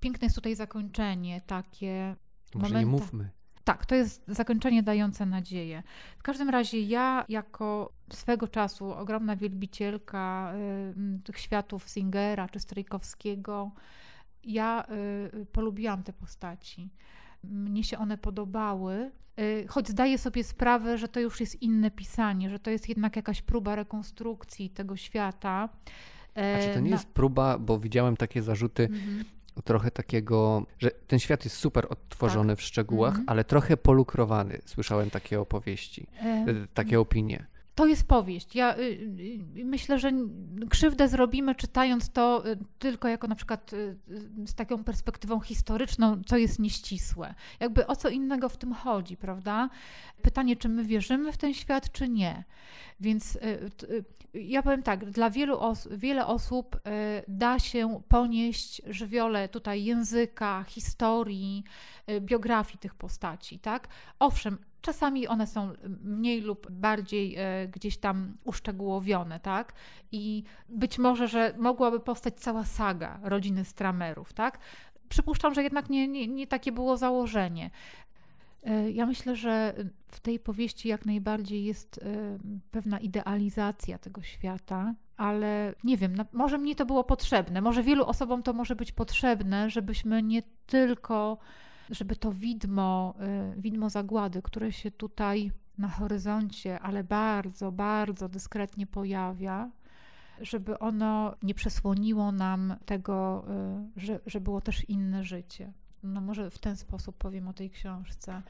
Piękne 0.00 0.26
jest 0.26 0.34
tutaj 0.34 0.56
zakończenie, 0.56 1.40
takie 1.40 2.16
Może 2.54 2.78
nie 2.78 2.86
mówmy. 2.86 3.30
Tak, 3.64 3.86
to 3.86 3.94
jest 3.94 4.24
zakończenie 4.28 4.82
dające 4.82 5.26
nadzieję. 5.26 5.82
W 6.18 6.22
każdym 6.22 6.48
razie 6.50 6.80
ja 6.80 7.24
jako 7.28 7.92
swego 8.12 8.48
czasu 8.48 8.92
ogromna 8.92 9.36
wielbicielka 9.36 10.52
y, 11.16 11.22
tych 11.24 11.38
światów 11.38 11.88
Singera 11.88 12.48
czy 12.48 12.60
Strejkowskiego, 12.60 13.70
ja 14.44 14.84
y, 15.42 15.46
polubiłam 15.46 16.02
te 16.02 16.12
postaci. 16.12 16.88
Mnie 17.44 17.84
się 17.84 17.98
one 17.98 18.18
podobały, 18.18 19.10
y, 19.40 19.66
choć 19.68 19.88
zdaję 19.88 20.18
sobie 20.18 20.44
sprawę, 20.44 20.98
że 20.98 21.08
to 21.08 21.20
już 21.20 21.40
jest 21.40 21.62
inne 21.62 21.90
pisanie, 21.90 22.50
że 22.50 22.58
to 22.58 22.70
jest 22.70 22.88
jednak 22.88 23.16
jakaś 23.16 23.42
próba 23.42 23.74
rekonstrukcji 23.74 24.70
tego 24.70 24.96
świata. 24.96 25.68
A 26.34 26.60
czy 26.62 26.74
to 26.74 26.80
nie 26.80 26.90
Na- 26.90 26.96
jest 26.96 27.08
próba, 27.08 27.58
bo 27.58 27.78
widziałem 27.78 28.16
takie 28.16 28.42
zarzuty 28.42 28.82
Mhm. 28.84 29.24
Trochę 29.64 29.90
takiego, 29.90 30.66
że 30.78 30.90
ten 30.90 31.18
świat 31.18 31.44
jest 31.44 31.56
super 31.56 31.86
odtworzony 31.90 32.56
w 32.56 32.62
szczegółach, 32.62 33.10
Mhm. 33.10 33.28
ale 33.28 33.44
trochę 33.44 33.76
polukrowany. 33.76 34.58
Słyszałem 34.64 35.10
takie 35.10 35.40
opowieści, 35.40 36.06
e, 36.22 36.44
takie 36.74 37.00
opinie. 37.00 37.46
To 37.74 37.86
jest 37.86 38.08
powieść. 38.08 38.54
Ja 38.54 38.76
y, 38.76 38.80
y, 39.56 39.64
myślę, 39.64 39.98
że 39.98 40.12
krzywdę 40.70 41.08
zrobimy 41.08 41.54
czytając 41.54 42.10
to 42.10 42.46
y, 42.46 42.58
tylko 42.78 43.08
jako 43.08 43.26
na 43.26 43.34
przykład 43.34 43.70
z 44.46 44.54
taką 44.54 44.84
perspektywą 44.84 45.40
historyczną, 45.40 46.22
co 46.26 46.36
jest 46.36 46.58
nieścisłe. 46.58 47.34
Jakby 47.60 47.86
o 47.86 47.96
co 47.96 48.08
innego 48.08 48.48
w 48.48 48.56
tym 48.56 48.72
chodzi, 48.72 49.16
prawda? 49.16 49.68
Pytanie, 50.22 50.56
czy 50.56 50.68
my 50.68 50.84
wierzymy 50.84 51.32
w 51.32 51.36
ten 51.36 51.54
świat, 51.54 51.92
czy 51.92 52.08
nie. 52.08 52.44
Więc 53.00 53.38
ja 54.34 54.62
powiem 54.62 54.82
tak, 54.82 55.10
dla 55.10 55.30
wielu 55.30 55.58
os- 55.60 55.88
wiele 55.90 56.26
osób 56.26 56.80
da 57.28 57.58
się 57.58 58.02
ponieść 58.08 58.82
żywiole 58.86 59.48
tutaj 59.48 59.84
języka, 59.84 60.64
historii, 60.68 61.64
biografii 62.20 62.78
tych 62.78 62.94
postaci, 62.94 63.58
tak? 63.58 63.88
Owszem, 64.18 64.58
czasami 64.82 65.28
one 65.28 65.46
są 65.46 65.72
mniej 66.04 66.40
lub 66.40 66.70
bardziej 66.70 67.34
e, 67.38 67.68
gdzieś 67.68 67.96
tam 67.98 68.36
uszczegółowione, 68.44 69.40
tak? 69.40 69.72
I 70.12 70.44
być 70.68 70.98
może, 70.98 71.28
że 71.28 71.54
mogłaby 71.58 72.00
powstać 72.00 72.34
cała 72.40 72.64
saga 72.64 73.20
rodziny 73.22 73.64
Stramerów, 73.64 74.32
tak? 74.32 74.58
Przypuszczam, 75.08 75.54
że 75.54 75.62
jednak 75.62 75.90
nie, 75.90 76.08
nie, 76.08 76.28
nie 76.28 76.46
takie 76.46 76.72
było 76.72 76.96
założenie. 76.96 77.70
E, 78.64 78.90
Ja 78.90 79.06
myślę, 79.06 79.36
że 79.36 79.74
w 80.08 80.20
tej 80.20 80.38
powieści 80.38 80.88
jak 80.88 81.06
najbardziej 81.06 81.64
jest 81.64 81.98
e, 81.98 82.38
pewna 82.70 82.98
idealizacja 82.98 83.98
tego 83.98 84.22
świata, 84.22 84.94
ale 85.16 85.74
nie 85.84 85.96
wiem, 85.96 86.16
no, 86.16 86.24
może 86.32 86.58
mnie 86.58 86.74
to 86.76 86.86
było 86.86 87.04
potrzebne, 87.04 87.60
może 87.60 87.82
wielu 87.82 88.04
osobom 88.06 88.42
to 88.42 88.52
może 88.52 88.76
być 88.76 88.92
potrzebne, 88.92 89.70
żebyśmy 89.70 90.22
nie 90.22 90.42
tylko, 90.66 91.38
żeby 91.90 92.16
to 92.16 92.32
widmo, 92.32 93.14
e, 93.20 93.54
widmo 93.56 93.90
zagłady, 93.90 94.42
które 94.42 94.72
się 94.72 94.90
tutaj 94.90 95.52
na 95.78 95.88
horyzoncie, 95.88 96.80
ale 96.80 97.04
bardzo, 97.04 97.72
bardzo 97.72 98.28
dyskretnie 98.28 98.86
pojawia, 98.86 99.70
żeby 100.40 100.78
ono 100.78 101.34
nie 101.42 101.54
przesłoniło 101.54 102.32
nam 102.32 102.76
tego, 102.84 103.44
e, 103.48 103.88
że, 103.96 104.20
że 104.26 104.40
było 104.40 104.60
też 104.60 104.88
inne 104.88 105.24
życie. 105.24 105.72
No 106.02 106.20
może 106.20 106.50
w 106.50 106.58
ten 106.58 106.76
sposób 106.76 107.16
powiem 107.16 107.48
o 107.48 107.52
tej 107.52 107.70
książce. 107.70 108.42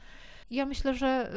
Ja 0.51 0.65
myślę, 0.65 0.93
że, 0.93 1.31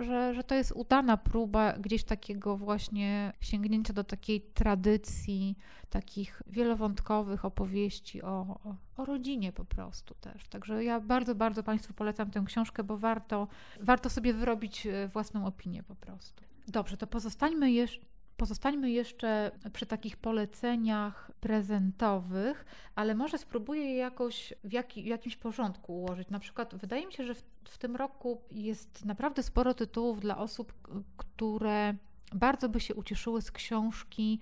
y, 0.00 0.04
że, 0.04 0.34
że 0.34 0.44
to 0.44 0.54
jest 0.54 0.72
udana 0.72 1.16
próba 1.16 1.72
gdzieś 1.72 2.04
takiego 2.04 2.56
właśnie 2.56 3.32
sięgnięcia 3.40 3.92
do 3.92 4.04
takiej 4.04 4.40
tradycji, 4.40 5.58
takich 5.90 6.42
wielowątkowych 6.46 7.44
opowieści 7.44 8.22
o, 8.22 8.60
o, 8.64 8.76
o 9.02 9.04
rodzinie 9.04 9.52
po 9.52 9.64
prostu 9.64 10.14
też. 10.14 10.48
Także 10.48 10.84
ja 10.84 11.00
bardzo, 11.00 11.34
bardzo 11.34 11.62
Państwu 11.62 11.94
polecam 11.94 12.30
tę 12.30 12.42
książkę, 12.46 12.84
bo 12.84 12.98
warto, 12.98 13.48
warto 13.80 14.10
sobie 14.10 14.34
wyrobić 14.34 14.86
y, 14.86 15.08
własną 15.08 15.46
opinię 15.46 15.82
po 15.82 15.94
prostu. 15.94 16.42
Dobrze, 16.68 16.96
to 16.96 17.06
pozostańmy 17.06 17.72
jeszcze. 17.72 18.11
Pozostańmy 18.42 18.90
jeszcze 18.90 19.50
przy 19.72 19.86
takich 19.86 20.16
poleceniach 20.16 21.30
prezentowych, 21.40 22.64
ale 22.94 23.14
może 23.14 23.38
spróbuję 23.38 23.84
je 23.84 23.96
jakoś 23.96 24.54
w, 24.64 24.68
w 25.02 25.06
jakimś 25.06 25.36
porządku 25.36 25.98
ułożyć. 26.00 26.30
Na 26.30 26.38
przykład 26.38 26.74
wydaje 26.74 27.06
mi 27.06 27.12
się, 27.12 27.24
że 27.24 27.34
w, 27.34 27.42
w 27.64 27.78
tym 27.78 27.96
roku 27.96 28.40
jest 28.50 29.04
naprawdę 29.04 29.42
sporo 29.42 29.74
tytułów 29.74 30.20
dla 30.20 30.38
osób, 30.38 30.72
które 31.16 31.94
bardzo 32.32 32.68
by 32.68 32.80
się 32.80 32.94
ucieszyły 32.94 33.42
z 33.42 33.50
książki 33.50 34.40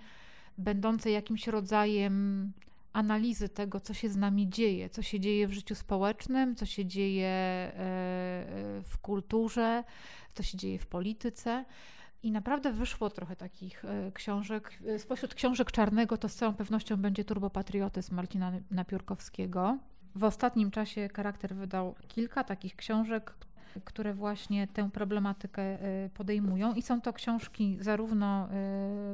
będącej 0.58 1.12
jakimś 1.12 1.46
rodzajem 1.46 2.52
analizy 2.92 3.48
tego, 3.48 3.80
co 3.80 3.94
się 3.94 4.08
z 4.08 4.16
nami 4.16 4.48
dzieje, 4.48 4.90
co 4.90 5.02
się 5.02 5.20
dzieje 5.20 5.48
w 5.48 5.52
życiu 5.52 5.74
społecznym, 5.74 6.56
co 6.56 6.66
się 6.66 6.86
dzieje 6.86 7.26
e, 7.26 7.72
e, 7.72 8.82
w 8.82 8.98
kulturze, 9.02 9.84
co 10.34 10.42
się 10.42 10.58
dzieje 10.58 10.78
w 10.78 10.86
polityce. 10.86 11.64
I 12.22 12.32
naprawdę 12.32 12.72
wyszło 12.72 13.10
trochę 13.10 13.36
takich 13.36 13.84
e, 13.84 14.12
książek. 14.12 14.78
E, 14.86 14.98
Spośród 14.98 15.34
książek 15.34 15.72
Czarnego 15.72 16.16
to 16.16 16.28
z 16.28 16.34
całą 16.34 16.54
pewnością 16.54 16.96
będzie 16.96 17.24
Turbopatriotyzm 17.24 18.14
Marcina 18.14 18.52
Napiórkowskiego. 18.70 19.78
W 20.14 20.24
ostatnim 20.24 20.70
czasie 20.70 21.08
charakter 21.16 21.54
wydał 21.54 21.94
kilka 22.08 22.44
takich 22.44 22.76
książek, 22.76 23.34
które 23.84 24.14
właśnie 24.14 24.68
tę 24.68 24.90
problematykę 24.90 25.62
e, 25.62 26.10
podejmują. 26.14 26.74
I 26.74 26.82
są 26.82 27.00
to 27.00 27.12
książki 27.12 27.78
zarówno 27.80 28.48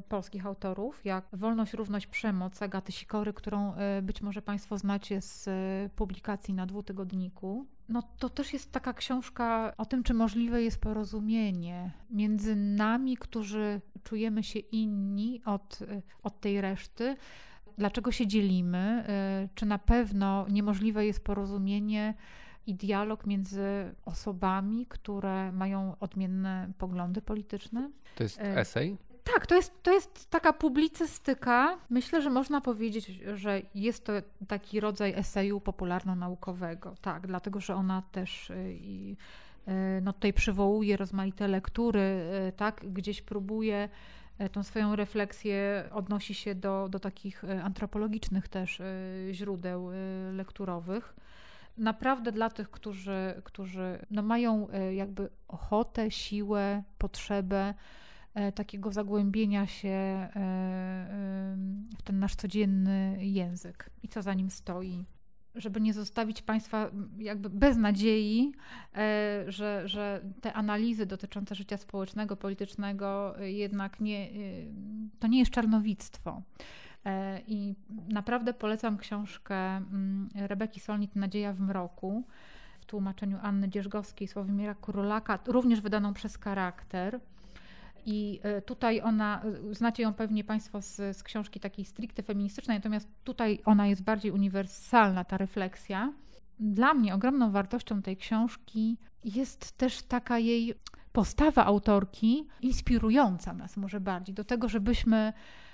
polskich 0.08 0.46
autorów, 0.46 1.04
jak 1.04 1.24
Wolność, 1.32 1.72
Równość, 1.72 2.06
Przemoc 2.06 2.62
Agaty 2.62 2.92
Sikory, 2.92 3.32
którą 3.32 3.72
być 4.02 4.22
może 4.22 4.42
Państwo 4.42 4.78
znacie 4.78 5.20
z 5.20 5.48
publikacji 5.92 6.54
na 6.54 6.66
dwutygodniku. 6.66 7.66
No 7.88 8.02
to 8.18 8.28
też 8.28 8.52
jest 8.52 8.72
taka 8.72 8.92
książka 8.92 9.72
o 9.76 9.86
tym, 9.86 10.02
czy 10.02 10.14
możliwe 10.14 10.62
jest 10.62 10.80
porozumienie 10.80 11.92
między 12.10 12.56
nami, 12.56 13.16
którzy 13.16 13.80
czujemy 14.02 14.42
się 14.42 14.58
inni 14.58 15.40
od, 15.44 15.78
od 16.22 16.40
tej 16.40 16.60
reszty, 16.60 17.16
dlaczego 17.78 18.12
się 18.12 18.26
dzielimy, 18.26 19.04
czy 19.54 19.66
na 19.66 19.78
pewno 19.78 20.46
niemożliwe 20.48 21.06
jest 21.06 21.24
porozumienie 21.24 22.14
i 22.66 22.74
dialog 22.74 23.26
między 23.26 23.94
osobami, 24.04 24.86
które 24.86 25.52
mają 25.52 25.94
odmienne 26.00 26.72
poglądy 26.78 27.22
polityczne. 27.22 27.90
To 28.16 28.22
jest 28.22 28.40
esej? 28.40 28.96
Tak, 29.34 29.46
to 29.46 29.54
jest, 29.54 29.82
to 29.82 29.92
jest 29.92 30.30
taka 30.30 30.52
publicystyka. 30.52 31.78
Myślę, 31.90 32.22
że 32.22 32.30
można 32.30 32.60
powiedzieć, 32.60 33.06
że 33.34 33.62
jest 33.74 34.04
to 34.04 34.12
taki 34.48 34.80
rodzaj 34.80 35.14
eseju 35.16 35.60
popularno-naukowego. 35.60 36.94
Tak, 37.00 37.26
dlatego, 37.26 37.60
że 37.60 37.74
ona 37.74 38.02
też 38.12 38.52
i, 38.70 39.16
no 40.02 40.12
tutaj 40.12 40.32
przywołuje 40.32 40.96
rozmaite 40.96 41.48
lektury, 41.48 42.20
tak, 42.56 42.92
gdzieś 42.92 43.22
próbuje 43.22 43.88
tą 44.52 44.62
swoją 44.62 44.96
refleksję 44.96 45.88
odnosi 45.92 46.34
się 46.34 46.54
do, 46.54 46.88
do 46.88 46.98
takich 46.98 47.44
antropologicznych 47.62 48.48
też 48.48 48.82
źródeł 49.32 49.90
lekturowych. 50.32 51.16
Naprawdę 51.78 52.32
dla 52.32 52.50
tych, 52.50 52.70
którzy, 52.70 53.40
którzy 53.44 54.06
no 54.10 54.22
mają 54.22 54.68
jakby 54.92 55.28
ochotę, 55.48 56.10
siłę, 56.10 56.82
potrzebę 56.98 57.74
takiego 58.54 58.92
zagłębienia 58.92 59.66
się 59.66 59.88
e, 59.88 60.28
w 61.98 62.02
ten 62.04 62.18
nasz 62.18 62.34
codzienny 62.34 63.18
język 63.20 63.90
i 64.02 64.08
co 64.08 64.22
za 64.22 64.34
nim 64.34 64.50
stoi. 64.50 65.04
Żeby 65.54 65.80
nie 65.80 65.94
zostawić 65.94 66.42
Państwa 66.42 66.90
jakby 67.18 67.50
bez 67.50 67.76
nadziei, 67.76 68.52
e, 68.96 69.44
że, 69.48 69.88
że 69.88 70.20
te 70.40 70.52
analizy 70.52 71.06
dotyczące 71.06 71.54
życia 71.54 71.76
społecznego, 71.76 72.36
politycznego 72.36 73.34
jednak 73.38 74.00
nie, 74.00 74.28
to 75.18 75.26
nie 75.26 75.38
jest 75.38 75.50
czarnowictwo. 75.50 76.42
I 77.46 77.74
naprawdę 78.08 78.54
polecam 78.54 78.98
książkę 78.98 79.82
Rebeki 80.34 80.80
Solnit 80.80 81.16
Nadzieja 81.16 81.52
w 81.52 81.60
mroku 81.60 82.24
w 82.80 82.84
tłumaczeniu 82.86 83.38
Anny 83.42 83.68
Dzierżgowskiej, 83.68 84.28
Sławomira 84.28 84.74
Kurolaka, 84.74 85.38
również 85.46 85.80
wydaną 85.80 86.14
przez 86.14 86.38
Charakter. 86.38 87.20
I 88.06 88.40
e, 88.42 88.62
tutaj 88.62 89.00
ona, 89.00 89.42
e, 89.70 89.74
znacie 89.74 90.02
ją 90.02 90.14
pewnie 90.14 90.44
Państwo 90.44 90.82
z, 90.82 91.16
z 91.16 91.22
książki 91.22 91.60
takiej 91.60 91.84
stricte 91.84 92.22
feministycznej, 92.22 92.76
natomiast 92.76 93.08
tutaj 93.24 93.58
ona 93.64 93.86
jest 93.86 94.02
bardziej 94.02 94.30
uniwersalna, 94.30 95.24
ta 95.24 95.36
refleksja. 95.36 96.12
Dla 96.60 96.94
mnie 96.94 97.14
ogromną 97.14 97.50
wartością 97.50 98.02
tej 98.02 98.16
książki 98.16 98.98
jest 99.24 99.72
też 99.72 100.02
taka 100.02 100.38
jej 100.38 100.74
postawa 101.12 101.64
autorki, 101.64 102.46
inspirująca 102.62 103.52
nas 103.52 103.76
może 103.76 104.00
bardziej 104.00 104.34
do 104.34 104.44
tego, 104.44 104.68
żebyśmy 104.68 105.32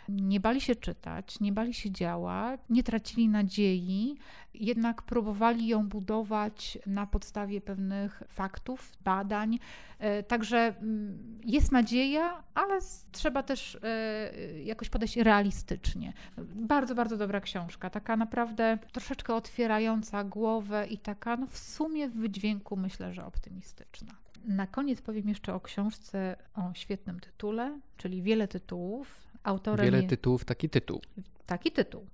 nie 0.08 0.40
bali 0.40 0.60
się 0.60 0.74
czytać, 0.76 1.40
nie 1.40 1.52
bali 1.52 1.74
się 1.74 1.90
działać, 1.90 2.60
nie 2.70 2.82
tracili 2.82 3.28
nadziei, 3.28 4.16
jednak 4.54 5.02
próbowali 5.02 5.66
ją 5.66 5.88
budować 5.88 6.78
na 6.86 7.06
podstawie 7.06 7.60
pewnych 7.60 8.22
faktów, 8.28 8.92
badań. 9.04 9.58
E, 9.98 10.22
także 10.22 10.58
mm, 10.58 11.40
jest 11.44 11.72
nadzieja, 11.72 12.42
ale 12.54 12.78
trzeba 13.12 13.42
też 13.42 13.78
e, 13.82 14.62
jakoś 14.62 14.88
podejść 14.88 15.16
realistycznie. 15.16 16.12
Bardzo, 16.54 16.94
bardzo 16.94 17.16
dobra 17.16 17.40
książka, 17.40 17.90
taka 17.90 18.16
naprawdę 18.16 18.78
troszeczkę 18.92 19.34
otwierająca 19.34 20.24
głowę 20.24 20.86
i 20.90 20.98
taka 20.98 21.36
no 21.36 21.46
w 21.46 21.58
sumie 21.58 22.08
w 22.08 22.14
wydźwięku 22.14 22.76
myślę, 22.76 23.12
że 23.14 23.26
optymistyczna. 23.26 24.12
Na 24.44 24.66
koniec 24.66 25.02
powiem 25.02 25.28
jeszcze 25.28 25.54
o 25.54 25.60
książce 25.60 26.36
o 26.54 26.74
świetnym 26.74 27.20
tytule, 27.20 27.80
czyli 27.96 28.22
wiele 28.22 28.48
tytułów. 28.48 29.31
Autorem 29.42 29.86
Wiele 29.86 30.02
tytułów, 30.02 30.44
taki 30.44 30.68
tytuł. 30.70 31.00
Taki 31.46 31.72
tytuł. 31.72 32.06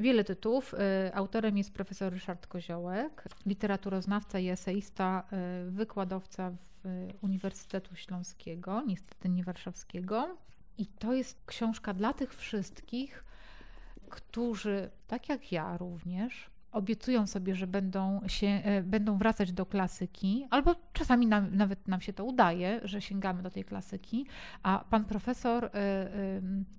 Wiele 0.00 0.24
tytułów. 0.24 0.74
Y, 0.74 1.14
autorem 1.14 1.58
jest 1.58 1.72
profesor 1.72 2.12
Ryszard 2.12 2.46
Koziołek, 2.46 3.24
literaturoznawca 3.46 4.38
i 4.38 4.48
eseista, 4.48 5.24
y, 5.68 5.70
wykładowca 5.70 6.50
w 6.50 7.08
Uniwersytetu 7.20 7.96
Śląskiego, 7.96 8.82
niestety 8.86 9.28
nie 9.28 9.44
warszawskiego. 9.44 10.36
I 10.78 10.86
to 10.86 11.12
jest 11.12 11.38
książka 11.46 11.94
dla 11.94 12.12
tych 12.12 12.34
wszystkich, 12.34 13.24
którzy, 14.08 14.90
tak 15.06 15.28
jak 15.28 15.52
ja 15.52 15.76
również, 15.76 16.50
obiecują 16.72 17.26
sobie, 17.26 17.54
że 17.54 17.66
będą, 17.66 18.20
się, 18.26 18.46
e, 18.46 18.82
będą 18.82 19.18
wracać 19.18 19.52
do 19.52 19.66
klasyki, 19.66 20.46
albo 20.50 20.74
czasami 20.92 21.26
nam, 21.26 21.56
nawet 21.56 21.88
nam 21.88 22.00
się 22.00 22.12
to 22.12 22.24
udaje, 22.24 22.80
że 22.84 23.00
sięgamy 23.00 23.42
do 23.42 23.50
tej 23.50 23.64
klasyki, 23.64 24.26
a 24.62 24.84
pan 24.90 25.04
profesor 25.04 25.64
e, 25.64 25.70
e, 25.74 26.10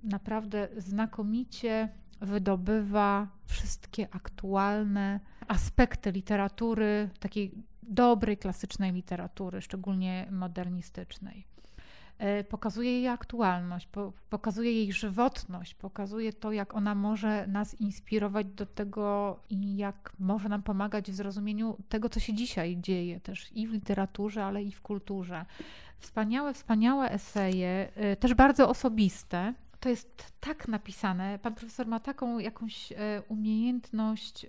naprawdę 0.04 0.68
znakomicie 0.78 1.90
wydobywa 2.22 3.28
wszystkie 3.46 4.08
aktualne 4.12 5.20
aspekty 5.48 6.12
literatury, 6.12 7.10
takiej 7.20 7.52
dobrej, 7.84 8.38
klasycznej 8.38 8.92
literatury, 8.92 9.62
szczególnie 9.62 10.28
modernistycznej. 10.32 11.53
E, 12.24 12.44
pokazuje 12.44 12.92
jej 12.92 13.08
aktualność, 13.08 13.90
pokazuje 14.30 14.72
jej 14.74 14.94
żywotność, 14.94 15.74
pokazuje 15.74 16.34
to, 16.34 16.52
jak 16.52 16.76
ona 16.76 16.96
może 16.96 17.48
nas 17.48 17.82
inspirować 17.82 18.48
do 18.48 18.66
tego 18.66 19.40
i 19.50 19.78
jak 19.78 20.14
może 20.20 20.50
nam 20.50 20.64
pomagać 20.64 21.12
w 21.12 21.16
zrozumieniu 21.16 21.78
tego, 21.90 22.10
co 22.10 22.20
się 22.20 22.34
dzisiaj 22.34 22.78
dzieje, 22.78 23.20
też 23.20 23.52
i 23.52 23.68
w 23.68 23.72
literaturze, 23.72 24.46
ale 24.46 24.64
i 24.64 24.72
w 24.72 24.82
kulturze. 24.82 25.46
Wspaniałe, 26.00 26.54
wspaniałe 26.54 27.12
eseje, 27.12 27.90
e, 27.96 28.16
też 28.16 28.34
bardzo 28.34 28.70
osobiste. 28.70 29.54
To 29.80 29.90
jest 29.90 30.34
tak 30.40 30.68
napisane. 30.68 31.40
Pan 31.40 31.56
profesor 31.56 31.88
ma 31.88 32.00
taką 32.00 32.40
jakąś 32.40 32.92
e, 32.92 32.96
umiejętność 33.28 34.46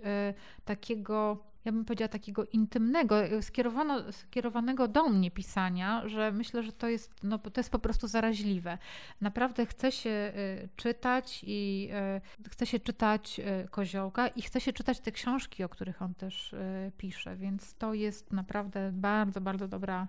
takiego 0.65 1.37
ja 1.65 1.71
bym 1.71 1.85
powiedziała, 1.85 2.09
takiego 2.09 2.45
intymnego, 2.45 3.23
e, 3.23 3.41
skierowano, 3.41 4.11
skierowanego 4.11 4.87
do 4.87 5.09
mnie 5.09 5.31
pisania, 5.31 6.07
że 6.09 6.31
myślę, 6.31 6.63
że 6.63 6.71
to 6.71 6.87
jest, 6.87 7.23
no, 7.23 7.39
to 7.39 7.59
jest 7.59 7.69
po 7.69 7.79
prostu 7.79 8.07
zaraźliwe. 8.07 8.77
Naprawdę 9.21 9.65
chce 9.65 9.91
się 9.91 10.09
e, 10.09 10.33
czytać 10.75 11.41
i 11.47 11.89
e, 11.91 12.21
chce 12.49 12.65
się 12.65 12.79
czytać 12.79 13.41
Koziołka 13.71 14.27
i 14.27 14.41
chce 14.41 14.61
się 14.61 14.73
czytać 14.73 14.99
te 14.99 15.11
książki, 15.11 15.63
o 15.63 15.69
których 15.69 16.01
on 16.01 16.13
też 16.13 16.55
pisze, 16.97 17.35
więc 17.35 17.73
to 17.73 17.93
jest 17.93 18.31
naprawdę 18.31 18.91
bardzo, 18.93 19.41
bardzo 19.41 19.67
dobra 19.67 20.07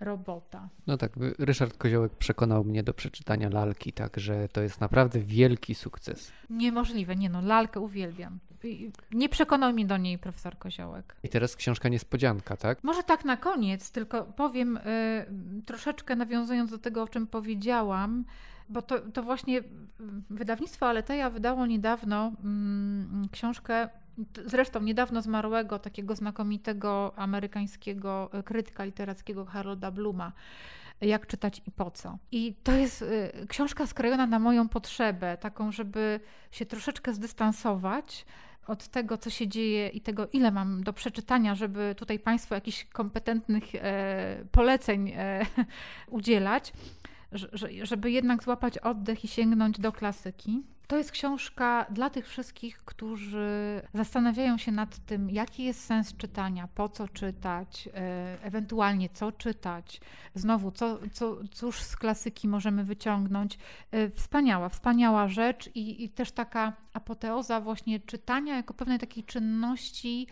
robota. 0.00 0.68
No 0.86 0.96
tak, 0.96 1.12
Ryszard 1.38 1.76
Koziołek 1.76 2.12
przekonał 2.12 2.64
mnie 2.64 2.82
do 2.82 2.94
przeczytania 2.94 3.48
lalki, 3.48 3.92
także 3.92 4.48
to 4.48 4.60
jest 4.60 4.80
naprawdę 4.80 5.20
wielki 5.20 5.74
sukces. 5.74 6.32
Niemożliwe, 6.50 7.16
nie 7.16 7.28
no, 7.28 7.40
lalkę 7.40 7.80
uwielbiam. 7.80 8.38
Nie 9.12 9.28
przekonał 9.28 9.72
mnie 9.72 9.86
do 9.86 9.96
niej 9.96 10.18
profesor 10.18 10.58
Koziołek. 10.58 11.16
I 11.22 11.28
teraz 11.28 11.56
książka 11.56 11.88
niespodzianka, 11.88 12.56
tak? 12.56 12.84
Może 12.84 13.02
tak 13.02 13.24
na 13.24 13.36
koniec, 13.36 13.90
tylko 13.90 14.24
powiem 14.24 14.76
y, 14.76 14.82
troszeczkę 15.66 16.16
nawiązując 16.16 16.70
do 16.70 16.78
tego, 16.78 17.02
o 17.02 17.08
czym 17.08 17.26
powiedziałam, 17.26 18.24
bo 18.68 18.82
to, 18.82 19.00
to 19.00 19.22
właśnie 19.22 19.62
wydawnictwo 20.30 20.88
Aleteja 20.88 21.30
wydało 21.30 21.66
niedawno 21.66 22.32
y, 23.26 23.28
książkę 23.30 23.88
zresztą 24.46 24.80
niedawno 24.80 25.22
zmarłego 25.22 25.78
takiego 25.78 26.16
znakomitego 26.16 27.12
amerykańskiego 27.16 28.30
krytyka 28.44 28.84
literackiego 28.84 29.44
Harolda 29.44 29.90
Bluma 29.90 30.32
jak 31.00 31.26
czytać 31.26 31.62
i 31.66 31.70
po 31.70 31.90
co. 31.90 32.18
I 32.32 32.54
to 32.62 32.72
jest 32.72 33.02
y, 33.02 33.46
książka 33.48 33.86
skrojona 33.86 34.26
na 34.26 34.38
moją 34.38 34.68
potrzebę, 34.68 35.36
taką, 35.36 35.72
żeby 35.72 36.20
się 36.50 36.66
troszeczkę 36.66 37.14
zdystansować 37.14 38.26
od 38.66 38.88
tego, 38.88 39.18
co 39.18 39.30
się 39.30 39.48
dzieje 39.48 39.88
i 39.88 40.00
tego, 40.00 40.28
ile 40.32 40.50
mam 40.50 40.82
do 40.82 40.92
przeczytania, 40.92 41.54
żeby 41.54 41.94
tutaj 41.98 42.18
Państwu 42.18 42.54
jakichś 42.54 42.84
kompetentnych 42.84 43.64
e, 43.74 44.44
poleceń 44.50 45.12
e, 45.16 45.46
udzielać, 46.10 46.72
żeby 47.82 48.10
jednak 48.10 48.42
złapać 48.42 48.78
oddech 48.78 49.24
i 49.24 49.28
sięgnąć 49.28 49.80
do 49.80 49.92
klasyki. 49.92 50.62
To 50.86 50.96
jest 50.96 51.10
książka 51.10 51.86
dla 51.90 52.10
tych 52.10 52.28
wszystkich, 52.28 52.84
którzy 52.84 53.82
zastanawiają 53.94 54.58
się 54.58 54.72
nad 54.72 54.98
tym, 54.98 55.30
jaki 55.30 55.64
jest 55.64 55.84
sens 55.84 56.16
czytania, 56.16 56.68
po 56.74 56.88
co 56.88 57.08
czytać, 57.08 57.88
e, 57.94 58.42
ewentualnie 58.42 59.08
co 59.08 59.32
czytać, 59.32 60.00
znowu, 60.34 60.70
co, 60.70 60.98
co, 61.12 61.36
cóż 61.50 61.82
z 61.82 61.96
klasyki 61.96 62.48
możemy 62.48 62.84
wyciągnąć. 62.84 63.58
E, 63.90 64.10
wspaniała, 64.10 64.68
wspaniała 64.68 65.28
rzecz 65.28 65.70
i, 65.74 66.04
i 66.04 66.08
też 66.08 66.32
taka 66.32 66.72
apoteoza 66.92 67.60
właśnie 67.60 68.00
czytania 68.00 68.56
jako 68.56 68.74
pewnej 68.74 68.98
takiej 68.98 69.24
czynności 69.24 70.26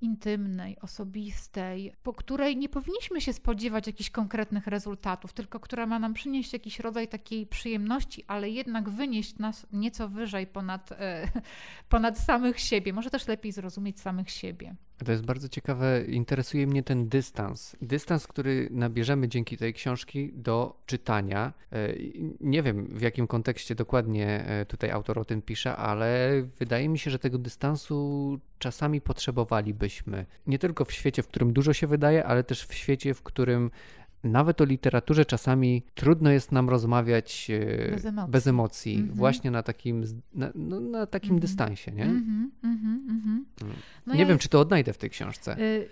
intymnej, 0.00 0.78
osobistej, 0.80 1.92
po 2.02 2.12
której 2.12 2.56
nie 2.56 2.68
powinniśmy 2.68 3.20
się 3.20 3.32
spodziewać 3.32 3.86
jakichś 3.86 4.10
konkretnych 4.10 4.66
rezultatów, 4.66 5.32
tylko 5.32 5.60
która 5.60 5.86
ma 5.86 5.98
nam 5.98 6.14
przynieść 6.14 6.52
jakiś 6.52 6.80
rodzaj 6.80 7.08
takiej 7.08 7.46
przyjemności, 7.46 8.24
ale 8.26 8.50
jednak 8.50 8.90
wynieść 8.90 9.38
nas 9.38 9.66
nieco 9.72 10.08
wyżej 10.08 10.46
ponad, 10.46 10.92
e, 10.92 11.28
ponad 11.88 12.18
samych 12.18 12.60
siebie, 12.60 12.92
może 12.92 13.10
też 13.10 13.28
lepiej 13.28 13.52
zrozumieć 13.52 14.00
samych 14.00 14.30
siebie. 14.30 14.76
To 15.04 15.12
jest 15.12 15.24
bardzo 15.24 15.48
ciekawe. 15.48 16.04
Interesuje 16.04 16.66
mnie 16.66 16.82
ten 16.82 17.08
dystans. 17.08 17.76
Dystans, 17.82 18.26
który 18.26 18.68
nabierzemy 18.70 19.28
dzięki 19.28 19.56
tej 19.56 19.74
książki 19.74 20.32
do 20.34 20.76
czytania. 20.86 21.52
E, 21.72 21.94
nie 22.40 22.62
wiem, 22.62 22.86
w 22.86 23.00
jakim 23.00 23.26
kontekście 23.26 23.74
dokładnie 23.74 24.44
e, 24.46 24.66
tutaj 24.66 24.90
autor 24.90 25.18
o 25.18 25.24
tym 25.24 25.42
pisze, 25.42 25.76
ale 25.76 26.30
wydaje 26.58 26.88
mi 26.88 26.98
się, 26.98 27.10
że 27.10 27.18
tego 27.18 27.38
dystansu 27.38 28.40
czasami 28.58 29.00
potrzebowalibyśmy. 29.00 30.26
Nie 30.46 30.58
tylko 30.58 30.84
w 30.84 30.92
świecie, 30.92 31.22
w 31.22 31.28
którym 31.28 31.52
dużo 31.52 31.72
się 31.72 31.86
wydaje, 31.86 32.24
ale 32.24 32.44
też 32.44 32.64
w 32.64 32.74
świecie, 32.74 33.14
w 33.14 33.22
którym 33.22 33.70
nawet 34.28 34.60
o 34.60 34.64
literaturze 34.64 35.24
czasami 35.24 35.82
trudno 35.94 36.30
jest 36.30 36.52
nam 36.52 36.68
rozmawiać 36.68 37.50
e, 37.50 37.90
bez 37.90 38.04
emocji, 38.04 38.32
bez 38.32 38.46
emocji 38.46 38.94
mm 38.94 39.08
-hmm. 39.08 39.14
właśnie 39.14 39.50
na 39.50 39.62
takim, 39.62 40.04
na, 40.34 40.50
no, 40.54 40.80
na 40.80 41.06
takim 41.06 41.30
mm 41.30 41.38
-hmm. 41.38 41.42
dystansie. 41.42 41.92
Nie, 41.92 42.04
mm 42.04 42.24
-hmm, 42.24 42.48
no 44.06 44.14
nie 44.14 44.20
ja 44.20 44.26
wiem, 44.26 44.34
jest... 44.34 44.42
czy 44.42 44.48
to 44.48 44.60
odnajdę 44.60 44.92
w 44.92 44.98
tej 44.98 45.10
książce. 45.10 45.58
Y, 45.58 45.88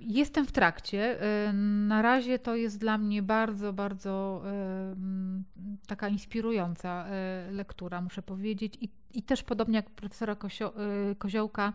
jestem 0.00 0.46
w 0.46 0.52
trakcie. 0.52 1.22
Y, 1.48 1.52
na 1.88 2.02
razie 2.02 2.38
to 2.38 2.56
jest 2.56 2.78
dla 2.78 2.98
mnie 2.98 3.22
bardzo, 3.22 3.72
bardzo 3.72 4.42
y, 4.46 5.86
taka 5.86 6.08
inspirująca 6.08 7.06
lektura, 7.50 8.00
muszę 8.00 8.22
powiedzieć. 8.22 8.78
I 8.80 8.88
i 9.14 9.22
też 9.22 9.42
podobnie 9.42 9.76
jak 9.76 9.90
profesora 9.90 10.34
Kozio, 10.34 10.72
Koziołka, 11.18 11.72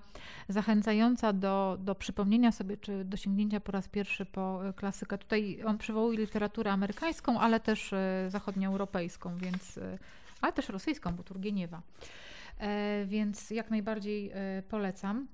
zachęcająca 0.49 1.33
do, 1.33 1.77
do 1.79 1.95
przypomnienia 1.95 2.51
sobie, 2.51 2.77
czy 2.77 3.05
do 3.05 3.17
sięgnięcia 3.17 3.59
po 3.59 3.71
raz 3.71 3.87
pierwszy 3.87 4.25
po 4.25 4.61
klasykę. 4.75 5.17
Tutaj 5.17 5.59
on 5.65 5.77
przywołuje 5.87 6.17
literaturę 6.17 6.71
amerykańską, 6.71 7.39
ale 7.39 7.59
też 7.59 7.93
y, 7.93 7.97
zachodnioeuropejską, 8.27 9.37
więc, 9.37 9.79
ale 10.41 10.53
też 10.53 10.69
rosyjską, 10.69 11.15
bo 11.15 11.23
Turgieniewa. 11.23 11.81
E, 12.59 13.05
więc 13.05 13.49
jak 13.49 13.69
najbardziej 13.69 14.31
polecam. 14.69 15.27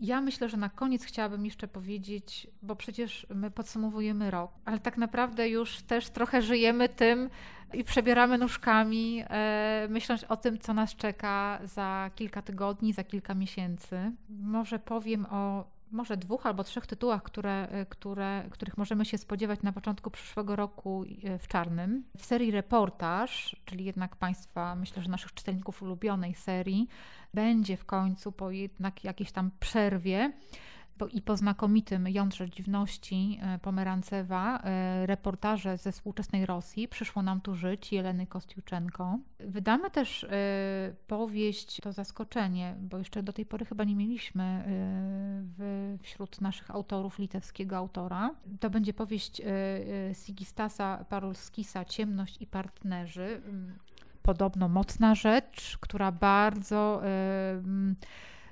Ja 0.00 0.20
myślę, 0.20 0.48
że 0.48 0.56
na 0.56 0.68
koniec 0.68 1.04
chciałabym 1.04 1.44
jeszcze 1.44 1.68
powiedzieć, 1.68 2.46
bo 2.62 2.76
przecież 2.76 3.26
my 3.34 3.50
podsumowujemy 3.50 4.30
rok, 4.30 4.50
ale 4.64 4.78
tak 4.78 4.98
naprawdę 4.98 5.48
już 5.48 5.82
też 5.82 6.10
trochę 6.10 6.42
żyjemy 6.42 6.88
tym 6.88 7.30
i 7.72 7.84
przebieramy 7.84 8.38
nóżkami, 8.38 9.24
e, 9.30 9.86
myśląc 9.90 10.24
o 10.24 10.36
tym, 10.36 10.58
co 10.58 10.74
nas 10.74 10.96
czeka 10.96 11.60
za 11.64 12.10
kilka 12.14 12.42
tygodni, 12.42 12.92
za 12.92 13.04
kilka 13.04 13.34
miesięcy. 13.34 14.12
Może 14.28 14.78
powiem 14.78 15.26
o 15.30 15.73
może 15.90 16.16
dwóch 16.16 16.46
albo 16.46 16.64
trzech 16.64 16.86
tytułach, 16.86 17.22
które, 17.22 17.68
e, 17.68 17.86
które, 17.86 18.44
których 18.50 18.78
możemy 18.78 19.04
się 19.04 19.18
spodziewać 19.18 19.62
na 19.62 19.72
początku 19.72 20.10
przyszłego 20.10 20.56
roku 20.56 21.04
e, 21.24 21.38
w 21.38 21.48
czarnym. 21.48 22.04
W 22.18 22.24
serii 22.24 22.50
reportaż, 22.50 23.56
czyli 23.64 23.84
jednak 23.84 24.16
Państwa, 24.16 24.74
myślę, 24.74 25.02
że 25.02 25.08
naszych 25.08 25.34
czytelników 25.34 25.82
ulubionej 25.82 26.34
serii, 26.34 26.88
będzie 27.34 27.76
w 27.76 27.84
końcu 27.84 28.32
po 28.32 28.50
jednak 28.50 29.04
jakiejś 29.04 29.32
tam 29.32 29.50
przerwie 29.60 30.32
i 31.12 31.22
po 31.22 31.36
znakomitym 31.36 32.08
jądrze 32.08 32.50
dziwności 32.50 33.38
e, 33.42 33.58
Pomerancewa 33.58 34.58
e, 34.58 35.06
reportaże 35.06 35.76
ze 35.76 35.92
współczesnej 35.92 36.46
Rosji 36.46 36.88
Przyszło 36.88 37.22
nam 37.22 37.40
tu 37.40 37.54
żyć 37.54 37.92
Jeleny 37.92 38.26
Kostiuczenko. 38.26 39.18
Wydamy 39.38 39.90
też 39.90 40.24
e, 40.24 40.28
powieść, 41.06 41.80
to 41.80 41.92
zaskoczenie, 41.92 42.76
bo 42.80 42.98
jeszcze 42.98 43.22
do 43.22 43.32
tej 43.32 43.46
pory 43.46 43.64
chyba 43.64 43.84
nie 43.84 43.96
mieliśmy 43.96 44.64
wśród 46.02 46.40
naszych 46.40 46.70
autorów 46.70 47.18
litewskiego 47.18 47.76
autora. 47.76 48.30
To 48.60 48.70
będzie 48.70 48.94
powieść 48.94 49.42
Sigistasa 50.24 51.04
Parolskisa 51.08 51.84
Ciemność 51.84 52.36
i 52.42 52.46
partnerzy. 52.46 53.42
Podobno 54.22 54.68
mocna 54.68 55.14
rzecz, 55.14 55.78
która 55.80 56.12
bardzo 56.12 57.02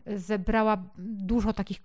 zebrała 0.07 0.77
dużo 0.99 1.53
takich 1.53 1.83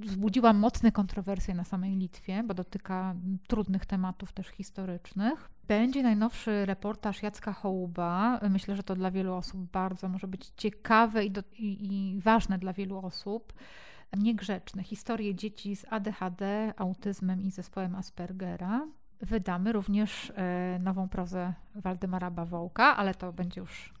wzbudziła 0.00 0.52
mocne 0.52 0.92
kontrowersje 0.92 1.54
na 1.54 1.64
samej 1.64 1.96
Litwie, 1.96 2.42
bo 2.42 2.54
dotyka 2.54 3.14
trudnych 3.46 3.86
tematów 3.86 4.32
też 4.32 4.48
historycznych. 4.48 5.50
Będzie 5.68 6.02
najnowszy 6.02 6.66
reportaż 6.66 7.22
Jacka 7.22 7.52
Hołuba. 7.52 8.40
Myślę, 8.50 8.76
że 8.76 8.82
to 8.82 8.94
dla 8.94 9.10
wielu 9.10 9.34
osób 9.34 9.60
bardzo 9.60 10.08
może 10.08 10.28
być 10.28 10.52
ciekawe 10.56 11.24
i, 11.24 11.30
do, 11.30 11.42
i, 11.58 11.92
i 11.92 12.20
ważne 12.20 12.58
dla 12.58 12.72
wielu 12.72 12.98
osób. 12.98 13.52
Niegrzeczne 14.16 14.82
historie 14.82 15.34
dzieci 15.34 15.76
z 15.76 15.86
ADHD, 15.90 16.74
autyzmem 16.76 17.42
i 17.42 17.50
zespołem 17.50 17.94
Aspergera. 17.96 18.86
Wydamy 19.20 19.72
również 19.72 20.32
e, 20.36 20.78
nową 20.80 21.08
prozę 21.08 21.54
Waldemara 21.74 22.30
Bawołka, 22.30 22.96
ale 22.96 23.14
to 23.14 23.32
będzie 23.32 23.60
już 23.60 23.94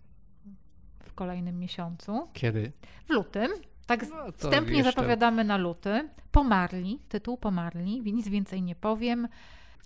w 1.04 1.14
kolejnym 1.14 1.58
miesiącu. 1.58 2.28
Kiedy? 2.32 2.72
W 3.06 3.10
lutym. 3.10 3.50
Tak 3.86 4.10
no, 4.10 4.32
wstępnie 4.32 4.76
jeszcze... 4.76 4.92
zapowiadamy 4.92 5.44
na 5.44 5.56
luty. 5.56 6.08
Pomarli, 6.32 7.00
tytuł 7.08 7.36
Pomarli, 7.36 8.12
nic 8.12 8.28
więcej 8.28 8.62
nie 8.62 8.74
powiem. 8.74 9.28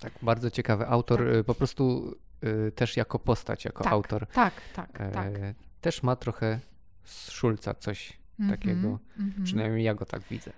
Tak, 0.01 0.13
bardzo 0.23 0.51
ciekawy 0.51 0.87
autor, 0.87 1.19
tak. 1.19 1.29
Y, 1.35 1.45
po 1.45 1.55
prostu 1.55 2.15
y, 2.45 2.73
też 2.73 2.97
jako 2.97 3.19
postać, 3.19 3.65
jako 3.65 3.85
tak, 3.85 3.93
autor. 3.93 4.27
Tak, 4.27 4.55
tak, 4.75 5.01
e, 5.01 5.11
tak. 5.11 5.33
Też 5.81 6.03
ma 6.03 6.17
trochę 6.17 6.61
z 7.05 7.31
Szulca 7.31 7.75
coś 7.75 8.19
mm 8.39 8.51
-hmm, 8.51 8.59
takiego, 8.59 8.89
mm 8.89 8.99
-hmm. 9.19 9.45
przynajmniej 9.45 9.85
ja 9.85 9.95
go 9.95 10.05
tak 10.07 10.23
widzę. 10.23 10.53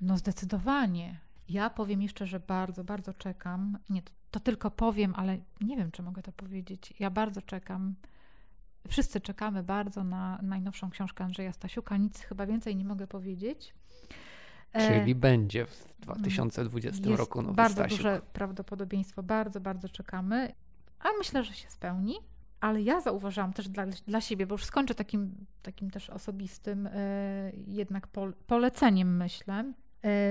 No 0.00 0.16
zdecydowanie. 0.16 1.20
Ja 1.48 1.70
powiem 1.70 2.02
jeszcze, 2.02 2.26
że 2.26 2.40
bardzo, 2.40 2.84
bardzo 2.84 3.14
czekam. 3.14 3.78
Nie, 3.90 4.02
to, 4.02 4.12
to 4.30 4.40
tylko 4.40 4.70
powiem, 4.70 5.14
ale 5.16 5.38
nie 5.60 5.76
wiem, 5.76 5.90
czy 5.90 6.02
mogę 6.02 6.22
to 6.22 6.32
powiedzieć. 6.32 6.94
Ja 6.98 7.10
bardzo 7.10 7.42
czekam 7.42 7.94
Wszyscy 8.88 9.20
czekamy 9.20 9.62
bardzo 9.62 10.04
na 10.04 10.38
najnowszą 10.42 10.90
książkę 10.90 11.24
Andrzeja 11.24 11.52
Stasiuka. 11.52 11.96
Nic 11.96 12.20
chyba 12.20 12.46
więcej 12.46 12.76
nie 12.76 12.84
mogę 12.84 13.06
powiedzieć. 13.06 13.74
E, 14.72 15.00
Czyli 15.00 15.14
będzie 15.14 15.66
w 15.66 15.94
2020 16.00 17.08
Jest 17.08 17.18
roku 17.18 17.42
nowy 17.42 17.54
bardzo 17.54 17.74
Stasiuk. 17.74 17.98
duże 17.98 18.20
prawdopodobieństwo, 18.32 19.22
bardzo, 19.22 19.60
bardzo 19.60 19.88
czekamy, 19.88 20.52
a 21.00 21.08
myślę, 21.18 21.44
że 21.44 21.54
się 21.54 21.70
spełni. 21.70 22.18
Ale 22.60 22.82
ja 22.82 23.00
zauważyłam 23.00 23.52
też 23.52 23.68
dla, 23.68 23.86
dla 23.86 24.20
siebie, 24.20 24.46
bo 24.46 24.54
już 24.54 24.64
skończę 24.64 24.94
takim, 24.94 25.34
takim 25.62 25.90
też 25.90 26.10
osobistym 26.10 26.86
e, 26.86 26.90
jednak 27.66 28.06
po, 28.06 28.28
poleceniem, 28.46 29.16
myślę. 29.16 29.54
E, 29.54 29.72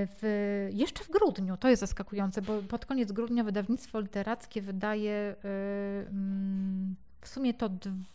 w, 0.08 0.70
jeszcze 0.74 1.04
w 1.04 1.10
grudniu, 1.10 1.58
to 1.58 1.70
jest 1.70 1.80
zaskakujące, 1.80 2.42
bo 2.42 2.62
pod 2.62 2.86
koniec 2.86 3.12
grudnia 3.12 3.44
wydawnictwo 3.44 4.00
literackie 4.00 4.62
wydaje 4.62 5.36
mm, 5.44 6.96
w 7.28 7.30
sumie 7.30 7.54
to 7.54 7.70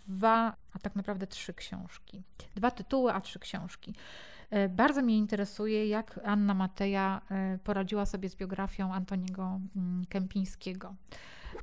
dwa, 0.08 0.56
a 0.72 0.78
tak 0.78 0.96
naprawdę 0.96 1.26
trzy 1.26 1.54
książki. 1.54 2.22
Dwa 2.54 2.70
tytuły, 2.70 3.12
a 3.12 3.20
trzy 3.20 3.38
książki. 3.38 3.94
E, 4.50 4.68
bardzo 4.68 5.02
mnie 5.02 5.18
interesuje, 5.18 5.88
jak 5.88 6.20
Anna 6.24 6.54
Mateja 6.54 7.20
e, 7.30 7.58
poradziła 7.64 8.06
sobie 8.06 8.28
z 8.28 8.36
biografią 8.36 8.94
Antoniego 8.94 9.60
mm, 9.76 10.04
Kępińskiego. 10.08 10.94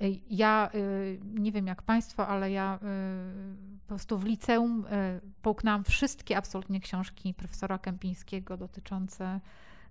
E, 0.01 0.05
ja 0.29 0.69
nie 1.23 1.51
wiem 1.51 1.67
jak 1.67 1.81
Państwo, 1.81 2.27
ale 2.27 2.51
ja 2.51 2.79
po 3.81 3.87
prostu 3.87 4.17
w 4.17 4.25
liceum 4.25 4.85
połknęłam 5.41 5.83
wszystkie 5.83 6.37
absolutnie 6.37 6.79
książki 6.79 7.33
profesora 7.33 7.77
Kępińskiego 7.77 8.57
dotyczące 8.57 9.39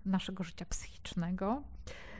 naszego 0.05 0.43
życia 0.43 0.65
psychicznego, 0.65 1.63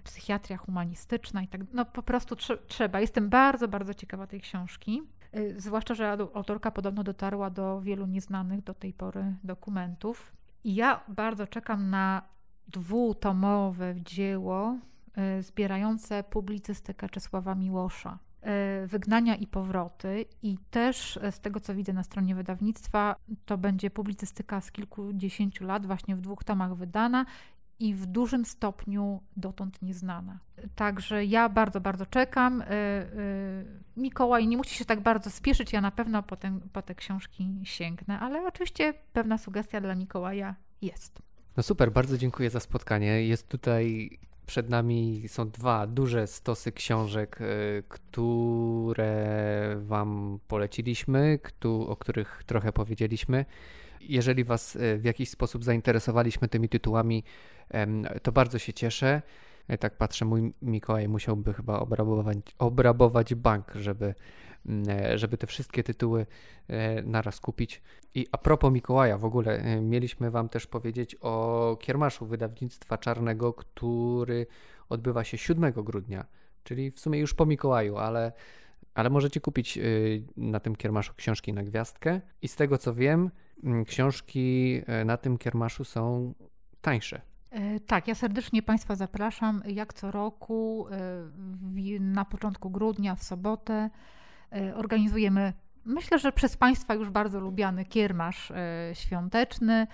psychiatria 0.03 0.57
humanistyczna 0.57 1.41
i 1.41 1.47
tak. 1.47 1.61
No 1.73 1.85
po 1.85 2.03
prostu 2.03 2.35
tr 2.35 2.59
trzeba. 2.67 2.99
Jestem 2.99 3.29
bardzo, 3.29 3.67
bardzo 3.67 3.93
ciekawa 3.93 4.27
tej 4.27 4.41
książki. 4.41 5.01
Y, 5.35 5.55
zwłaszcza, 5.57 5.93
że 5.93 6.11
autorka 6.11 6.71
podobno 6.71 7.03
dotarła 7.03 7.49
do 7.49 7.81
wielu 7.81 8.05
nieznanych 8.05 8.63
do 8.63 8.73
tej 8.73 8.93
pory 8.93 9.35
dokumentów. 9.43 10.31
I 10.63 10.75
ja 10.75 11.03
bardzo 11.07 11.47
czekam 11.47 11.89
na 11.89 12.21
dwutomowe 12.67 13.95
dzieło 14.01 14.77
y, 15.37 15.41
zbierające 15.41 16.23
publicystykę 16.23 17.09
Czesława 17.09 17.55
Miłosza. 17.55 18.17
Y, 18.83 18.87
wygnania 18.87 19.35
i 19.35 19.47
powroty, 19.47 20.25
i 20.41 20.57
też 20.71 21.19
z 21.31 21.39
tego 21.39 21.59
co 21.59 21.75
widzę 21.75 21.93
na 21.93 22.03
stronie 22.03 22.35
wydawnictwa, 22.35 23.15
to 23.45 23.57
będzie 23.57 23.89
publicystyka 23.89 24.61
z 24.61 24.71
kilkudziesięciu 24.71 25.65
lat, 25.65 25.85
właśnie 25.85 26.15
w 26.15 26.21
dwóch 26.21 26.43
tomach 26.43 26.75
wydana, 26.75 27.25
i 27.79 27.93
w 27.93 28.05
dużym 28.05 28.45
stopniu 28.45 29.21
dotąd 29.37 29.81
nieznana. 29.81 30.39
Także 30.75 31.25
ja 31.25 31.49
bardzo, 31.49 31.81
bardzo 31.81 32.05
czekam. 32.05 32.61
Y, 32.61 32.65
y, 32.65 33.65
Mikołaj 33.97 34.47
nie 34.47 34.57
musi 34.57 34.75
się 34.75 34.85
tak 34.85 35.01
bardzo 35.01 35.29
spieszyć, 35.29 35.73
ja 35.73 35.81
na 35.81 35.91
pewno 35.91 36.23
po 36.23 36.35
te, 36.35 36.59
po 36.73 36.81
te 36.81 36.95
książki 36.95 37.59
sięgnę, 37.63 38.19
ale 38.19 38.47
oczywiście 38.47 38.93
pewna 39.13 39.37
sugestia 39.37 39.81
dla 39.81 39.95
Mikołaja 39.95 40.55
jest. 40.81 41.21
No 41.57 41.63
super, 41.63 41.91
bardzo 41.91 42.17
dziękuję 42.17 42.49
za 42.49 42.59
spotkanie. 42.59 43.27
Jest 43.27 43.47
tutaj 43.47 44.09
przed 44.45 44.69
nami 44.69 45.23
są 45.27 45.49
dwa 45.49 45.87
duże 45.87 46.27
stosy 46.27 46.71
książek, 46.71 47.41
y, 47.41 47.83
które 47.89 49.75
Wam 49.79 50.39
poleciliśmy, 50.47 51.39
o 51.87 51.95
których 51.95 52.43
trochę 52.45 52.71
powiedzieliśmy. 52.71 53.45
Jeżeli 54.01 54.43
Was 54.43 54.77
w 54.97 55.03
jakiś 55.03 55.29
sposób 55.29 55.63
zainteresowaliśmy 55.63 56.47
tymi 56.47 56.69
tytułami, 56.69 57.23
to 58.23 58.31
bardzo 58.31 58.59
się 58.59 58.73
cieszę. 58.73 59.21
Tak 59.79 59.97
patrzę, 59.97 60.25
mój 60.25 60.53
Mikołaj 60.61 61.07
musiałby 61.07 61.53
chyba 61.53 61.79
obrabować, 61.79 62.37
obrabować 62.57 63.35
bank, 63.35 63.71
żeby 63.75 64.15
mm, 64.65 65.17
żeby 65.17 65.37
te 65.37 65.47
wszystkie 65.47 65.83
tytuły 65.83 66.25
naraz 67.03 67.39
kupić. 67.39 67.81
I 68.15 68.27
a 68.31 68.37
propos 68.37 68.73
Mikołaja, 68.73 69.17
w 69.17 69.25
ogóle 69.25 69.81
mieliśmy 69.81 70.31
Wam 70.31 70.49
też 70.49 70.67
powiedzieć 70.67 71.15
o 71.21 71.77
kiermaszu 71.81 72.25
wydawnictwa 72.25 72.97
czarnego, 72.97 73.53
który 73.53 74.47
odbywa 74.89 75.23
się 75.23 75.37
7 75.37 75.73
grudnia, 75.73 76.25
czyli 76.63 76.91
w 76.91 76.99
sumie 76.99 77.19
już 77.19 77.33
po 77.33 77.45
Mikołaju, 77.45 77.97
ale 77.97 78.31
ale 78.93 79.09
możecie 79.09 79.41
kupić 79.41 79.79
na 80.37 80.59
tym 80.59 80.75
kiermaszu 80.75 81.13
książki 81.15 81.53
na 81.53 81.63
gwiazdkę 81.63 82.21
i 82.41 82.47
z 82.47 82.55
tego 82.55 82.77
co 82.77 82.93
wiem, 82.93 83.31
książki 83.87 84.81
y, 85.01 85.05
na 85.05 85.17
tym 85.17 85.37
kiermaszu 85.37 85.83
są 85.83 86.33
tańsze. 86.81 87.21
E, 87.51 87.79
tak, 87.79 88.07
ja 88.07 88.15
serdecznie 88.15 88.61
Państwa 88.61 88.95
zapraszam. 88.95 89.61
Jak 89.65 89.93
co 89.93 90.11
roku 90.11 90.87
e, 90.91 91.99
na 91.99 92.25
początku 92.25 92.69
grudnia, 92.69 93.15
w 93.15 93.23
sobotę, 93.23 93.89
e, 94.51 94.75
organizujemy, 94.75 95.53
myślę, 95.85 96.19
że 96.19 96.31
przez 96.31 96.57
Państwa 96.57 96.93
już 96.93 97.09
bardzo 97.09 97.39
lubiany 97.39 97.85
kiermasz 97.85 98.51
świąteczny. 98.93 99.87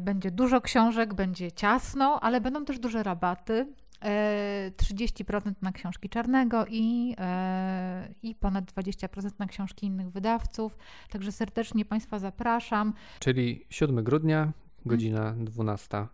Będzie 0.00 0.30
dużo 0.30 0.60
książek, 0.60 1.14
będzie 1.14 1.52
ciasno, 1.52 2.20
ale 2.20 2.40
będą 2.40 2.64
też 2.64 2.78
duże 2.78 3.02
rabaty. 3.02 3.66
30% 4.00 5.52
na 5.62 5.72
książki 5.72 6.08
Czarnego 6.08 6.64
i, 6.68 7.14
e, 7.18 8.08
i 8.22 8.34
ponad 8.34 8.64
20% 8.64 9.30
na 9.38 9.46
książki 9.46 9.86
innych 9.86 10.10
wydawców. 10.10 10.78
Także 11.10 11.32
serdecznie 11.32 11.84
Państwa 11.84 12.18
zapraszam. 12.18 12.92
Czyli 13.18 13.66
7 13.70 14.04
grudnia, 14.04 14.52
godzina 14.86 15.34
12. 15.38 16.06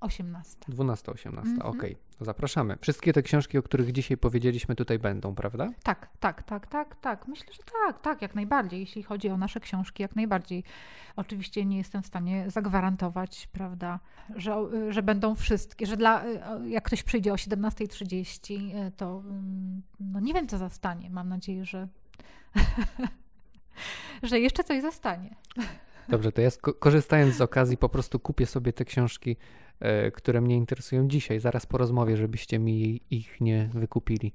18. 0.00 0.56
12, 0.68 1.12
18, 1.12 1.50
mhm. 1.50 1.70
okej. 1.70 1.92
Okay. 1.92 2.08
Zapraszamy. 2.20 2.76
Wszystkie 2.80 3.12
te 3.12 3.22
książki, 3.22 3.58
o 3.58 3.62
których 3.62 3.92
dzisiaj 3.92 4.16
powiedzieliśmy, 4.16 4.74
tutaj 4.74 4.98
będą, 4.98 5.34
prawda? 5.34 5.68
Tak, 5.82 6.08
tak, 6.20 6.42
tak, 6.42 6.66
tak, 6.66 6.96
tak. 6.96 7.28
Myślę, 7.28 7.52
że 7.52 7.62
tak, 7.86 8.02
tak, 8.02 8.22
jak 8.22 8.34
najbardziej. 8.34 8.80
Jeśli 8.80 9.02
chodzi 9.02 9.28
o 9.28 9.36
nasze 9.36 9.60
książki, 9.60 10.02
jak 10.02 10.16
najbardziej. 10.16 10.64
Oczywiście 11.16 11.64
nie 11.64 11.78
jestem 11.78 12.02
w 12.02 12.06
stanie 12.06 12.50
zagwarantować, 12.50 13.48
prawda, 13.52 14.00
że, 14.36 14.56
że 14.88 15.02
będą 15.02 15.34
wszystkie, 15.34 15.86
że 15.86 15.96
dla, 15.96 16.24
jak 16.66 16.84
ktoś 16.84 17.02
przyjdzie 17.02 17.32
o 17.32 17.36
17.30, 17.36 18.92
to 18.96 19.22
mm, 19.26 19.82
no 20.00 20.20
nie 20.20 20.34
wiem, 20.34 20.48
co 20.48 20.58
zastanie. 20.58 21.10
Mam 21.10 21.28
nadzieję, 21.28 21.64
że, 21.64 21.88
że 24.22 24.40
jeszcze 24.40 24.64
coś 24.64 24.82
zostanie. 24.82 25.36
Dobrze, 26.08 26.32
to 26.32 26.40
ja 26.40 26.50
korzystając 26.78 27.34
z 27.34 27.40
okazji 27.40 27.76
po 27.76 27.88
prostu 27.88 28.20
kupię 28.20 28.46
sobie 28.46 28.72
te 28.72 28.84
książki 28.84 29.36
które 30.14 30.40
mnie 30.40 30.56
interesują 30.56 31.08
dzisiaj, 31.08 31.40
zaraz 31.40 31.66
po 31.66 31.78
rozmowie, 31.78 32.16
żebyście 32.16 32.58
mi 32.58 33.00
ich 33.10 33.40
nie 33.40 33.70
wykupili. 33.74 34.32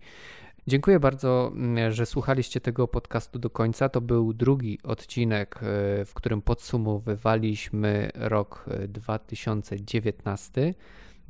Dziękuję 0.68 1.00
bardzo, 1.00 1.52
mm, 1.56 1.92
że 1.92 2.06
słuchaliście 2.06 2.62
tego 2.62 2.88
podcastu 2.88 3.40
do 3.40 3.50
końca. 3.50 3.90
To 3.90 4.02
był 4.02 4.34
drugi 4.34 4.80
odcinek, 4.84 5.56
e, 5.56 5.60
w 6.06 6.12
którym 6.14 6.42
podsumowywaliśmy 6.42 8.10
rok 8.16 8.66
2019. 8.88 10.74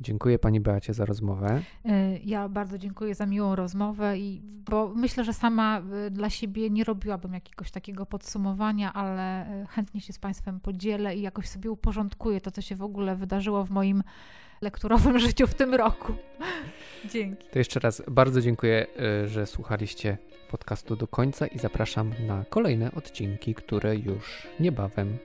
Dziękuję 0.00 0.38
Pani 0.38 0.60
Beacie 0.60 0.94
za 0.94 1.04
rozmowę. 1.04 1.62
E, 1.84 2.18
ja 2.18 2.48
bardzo 2.48 2.78
dziękuję 2.78 3.14
za 3.14 3.26
miłą 3.26 3.56
rozmowę, 3.56 4.18
i, 4.18 4.42
bo 4.70 4.92
myślę, 4.94 5.24
że 5.24 5.32
sama 5.32 5.82
e, 6.06 6.10
dla 6.10 6.30
siebie 6.30 6.70
nie 6.70 6.84
robiłabym 6.84 7.34
jakiegoś 7.34 7.70
takiego 7.70 8.06
podsumowania, 8.06 8.92
ale 8.92 9.46
e, 9.46 9.66
chętnie 9.66 10.00
się 10.00 10.12
z 10.12 10.18
Państwem 10.18 10.60
podzielę 10.60 11.16
i 11.16 11.22
jakoś 11.22 11.48
sobie 11.48 11.70
uporządkuję 11.70 12.40
to, 12.40 12.50
co 12.50 12.62
się 12.62 12.76
w 12.76 12.82
ogóle 12.82 13.16
wydarzyło 13.16 13.64
w 13.64 13.70
moim 13.70 14.02
lekturowym 14.60 15.18
życiu 15.28 15.46
w 15.46 15.54
tym 15.54 15.74
roku. 15.74 16.12
Dzięki. 17.12 17.44
To 17.52 17.58
jeszcze 17.58 17.80
raz 17.80 18.02
bardzo 18.10 18.40
dziękuję, 18.40 18.86
że 19.26 19.46
słuchaliście 19.46 20.18
podcastu 20.50 20.96
do 20.96 21.08
końca 21.08 21.46
i 21.46 21.58
zapraszam 21.58 22.12
na 22.26 22.44
kolejne 22.44 22.92
odcinki, 22.92 23.54
które 23.54 23.96
już 23.96 24.46
niebawem 24.60 25.18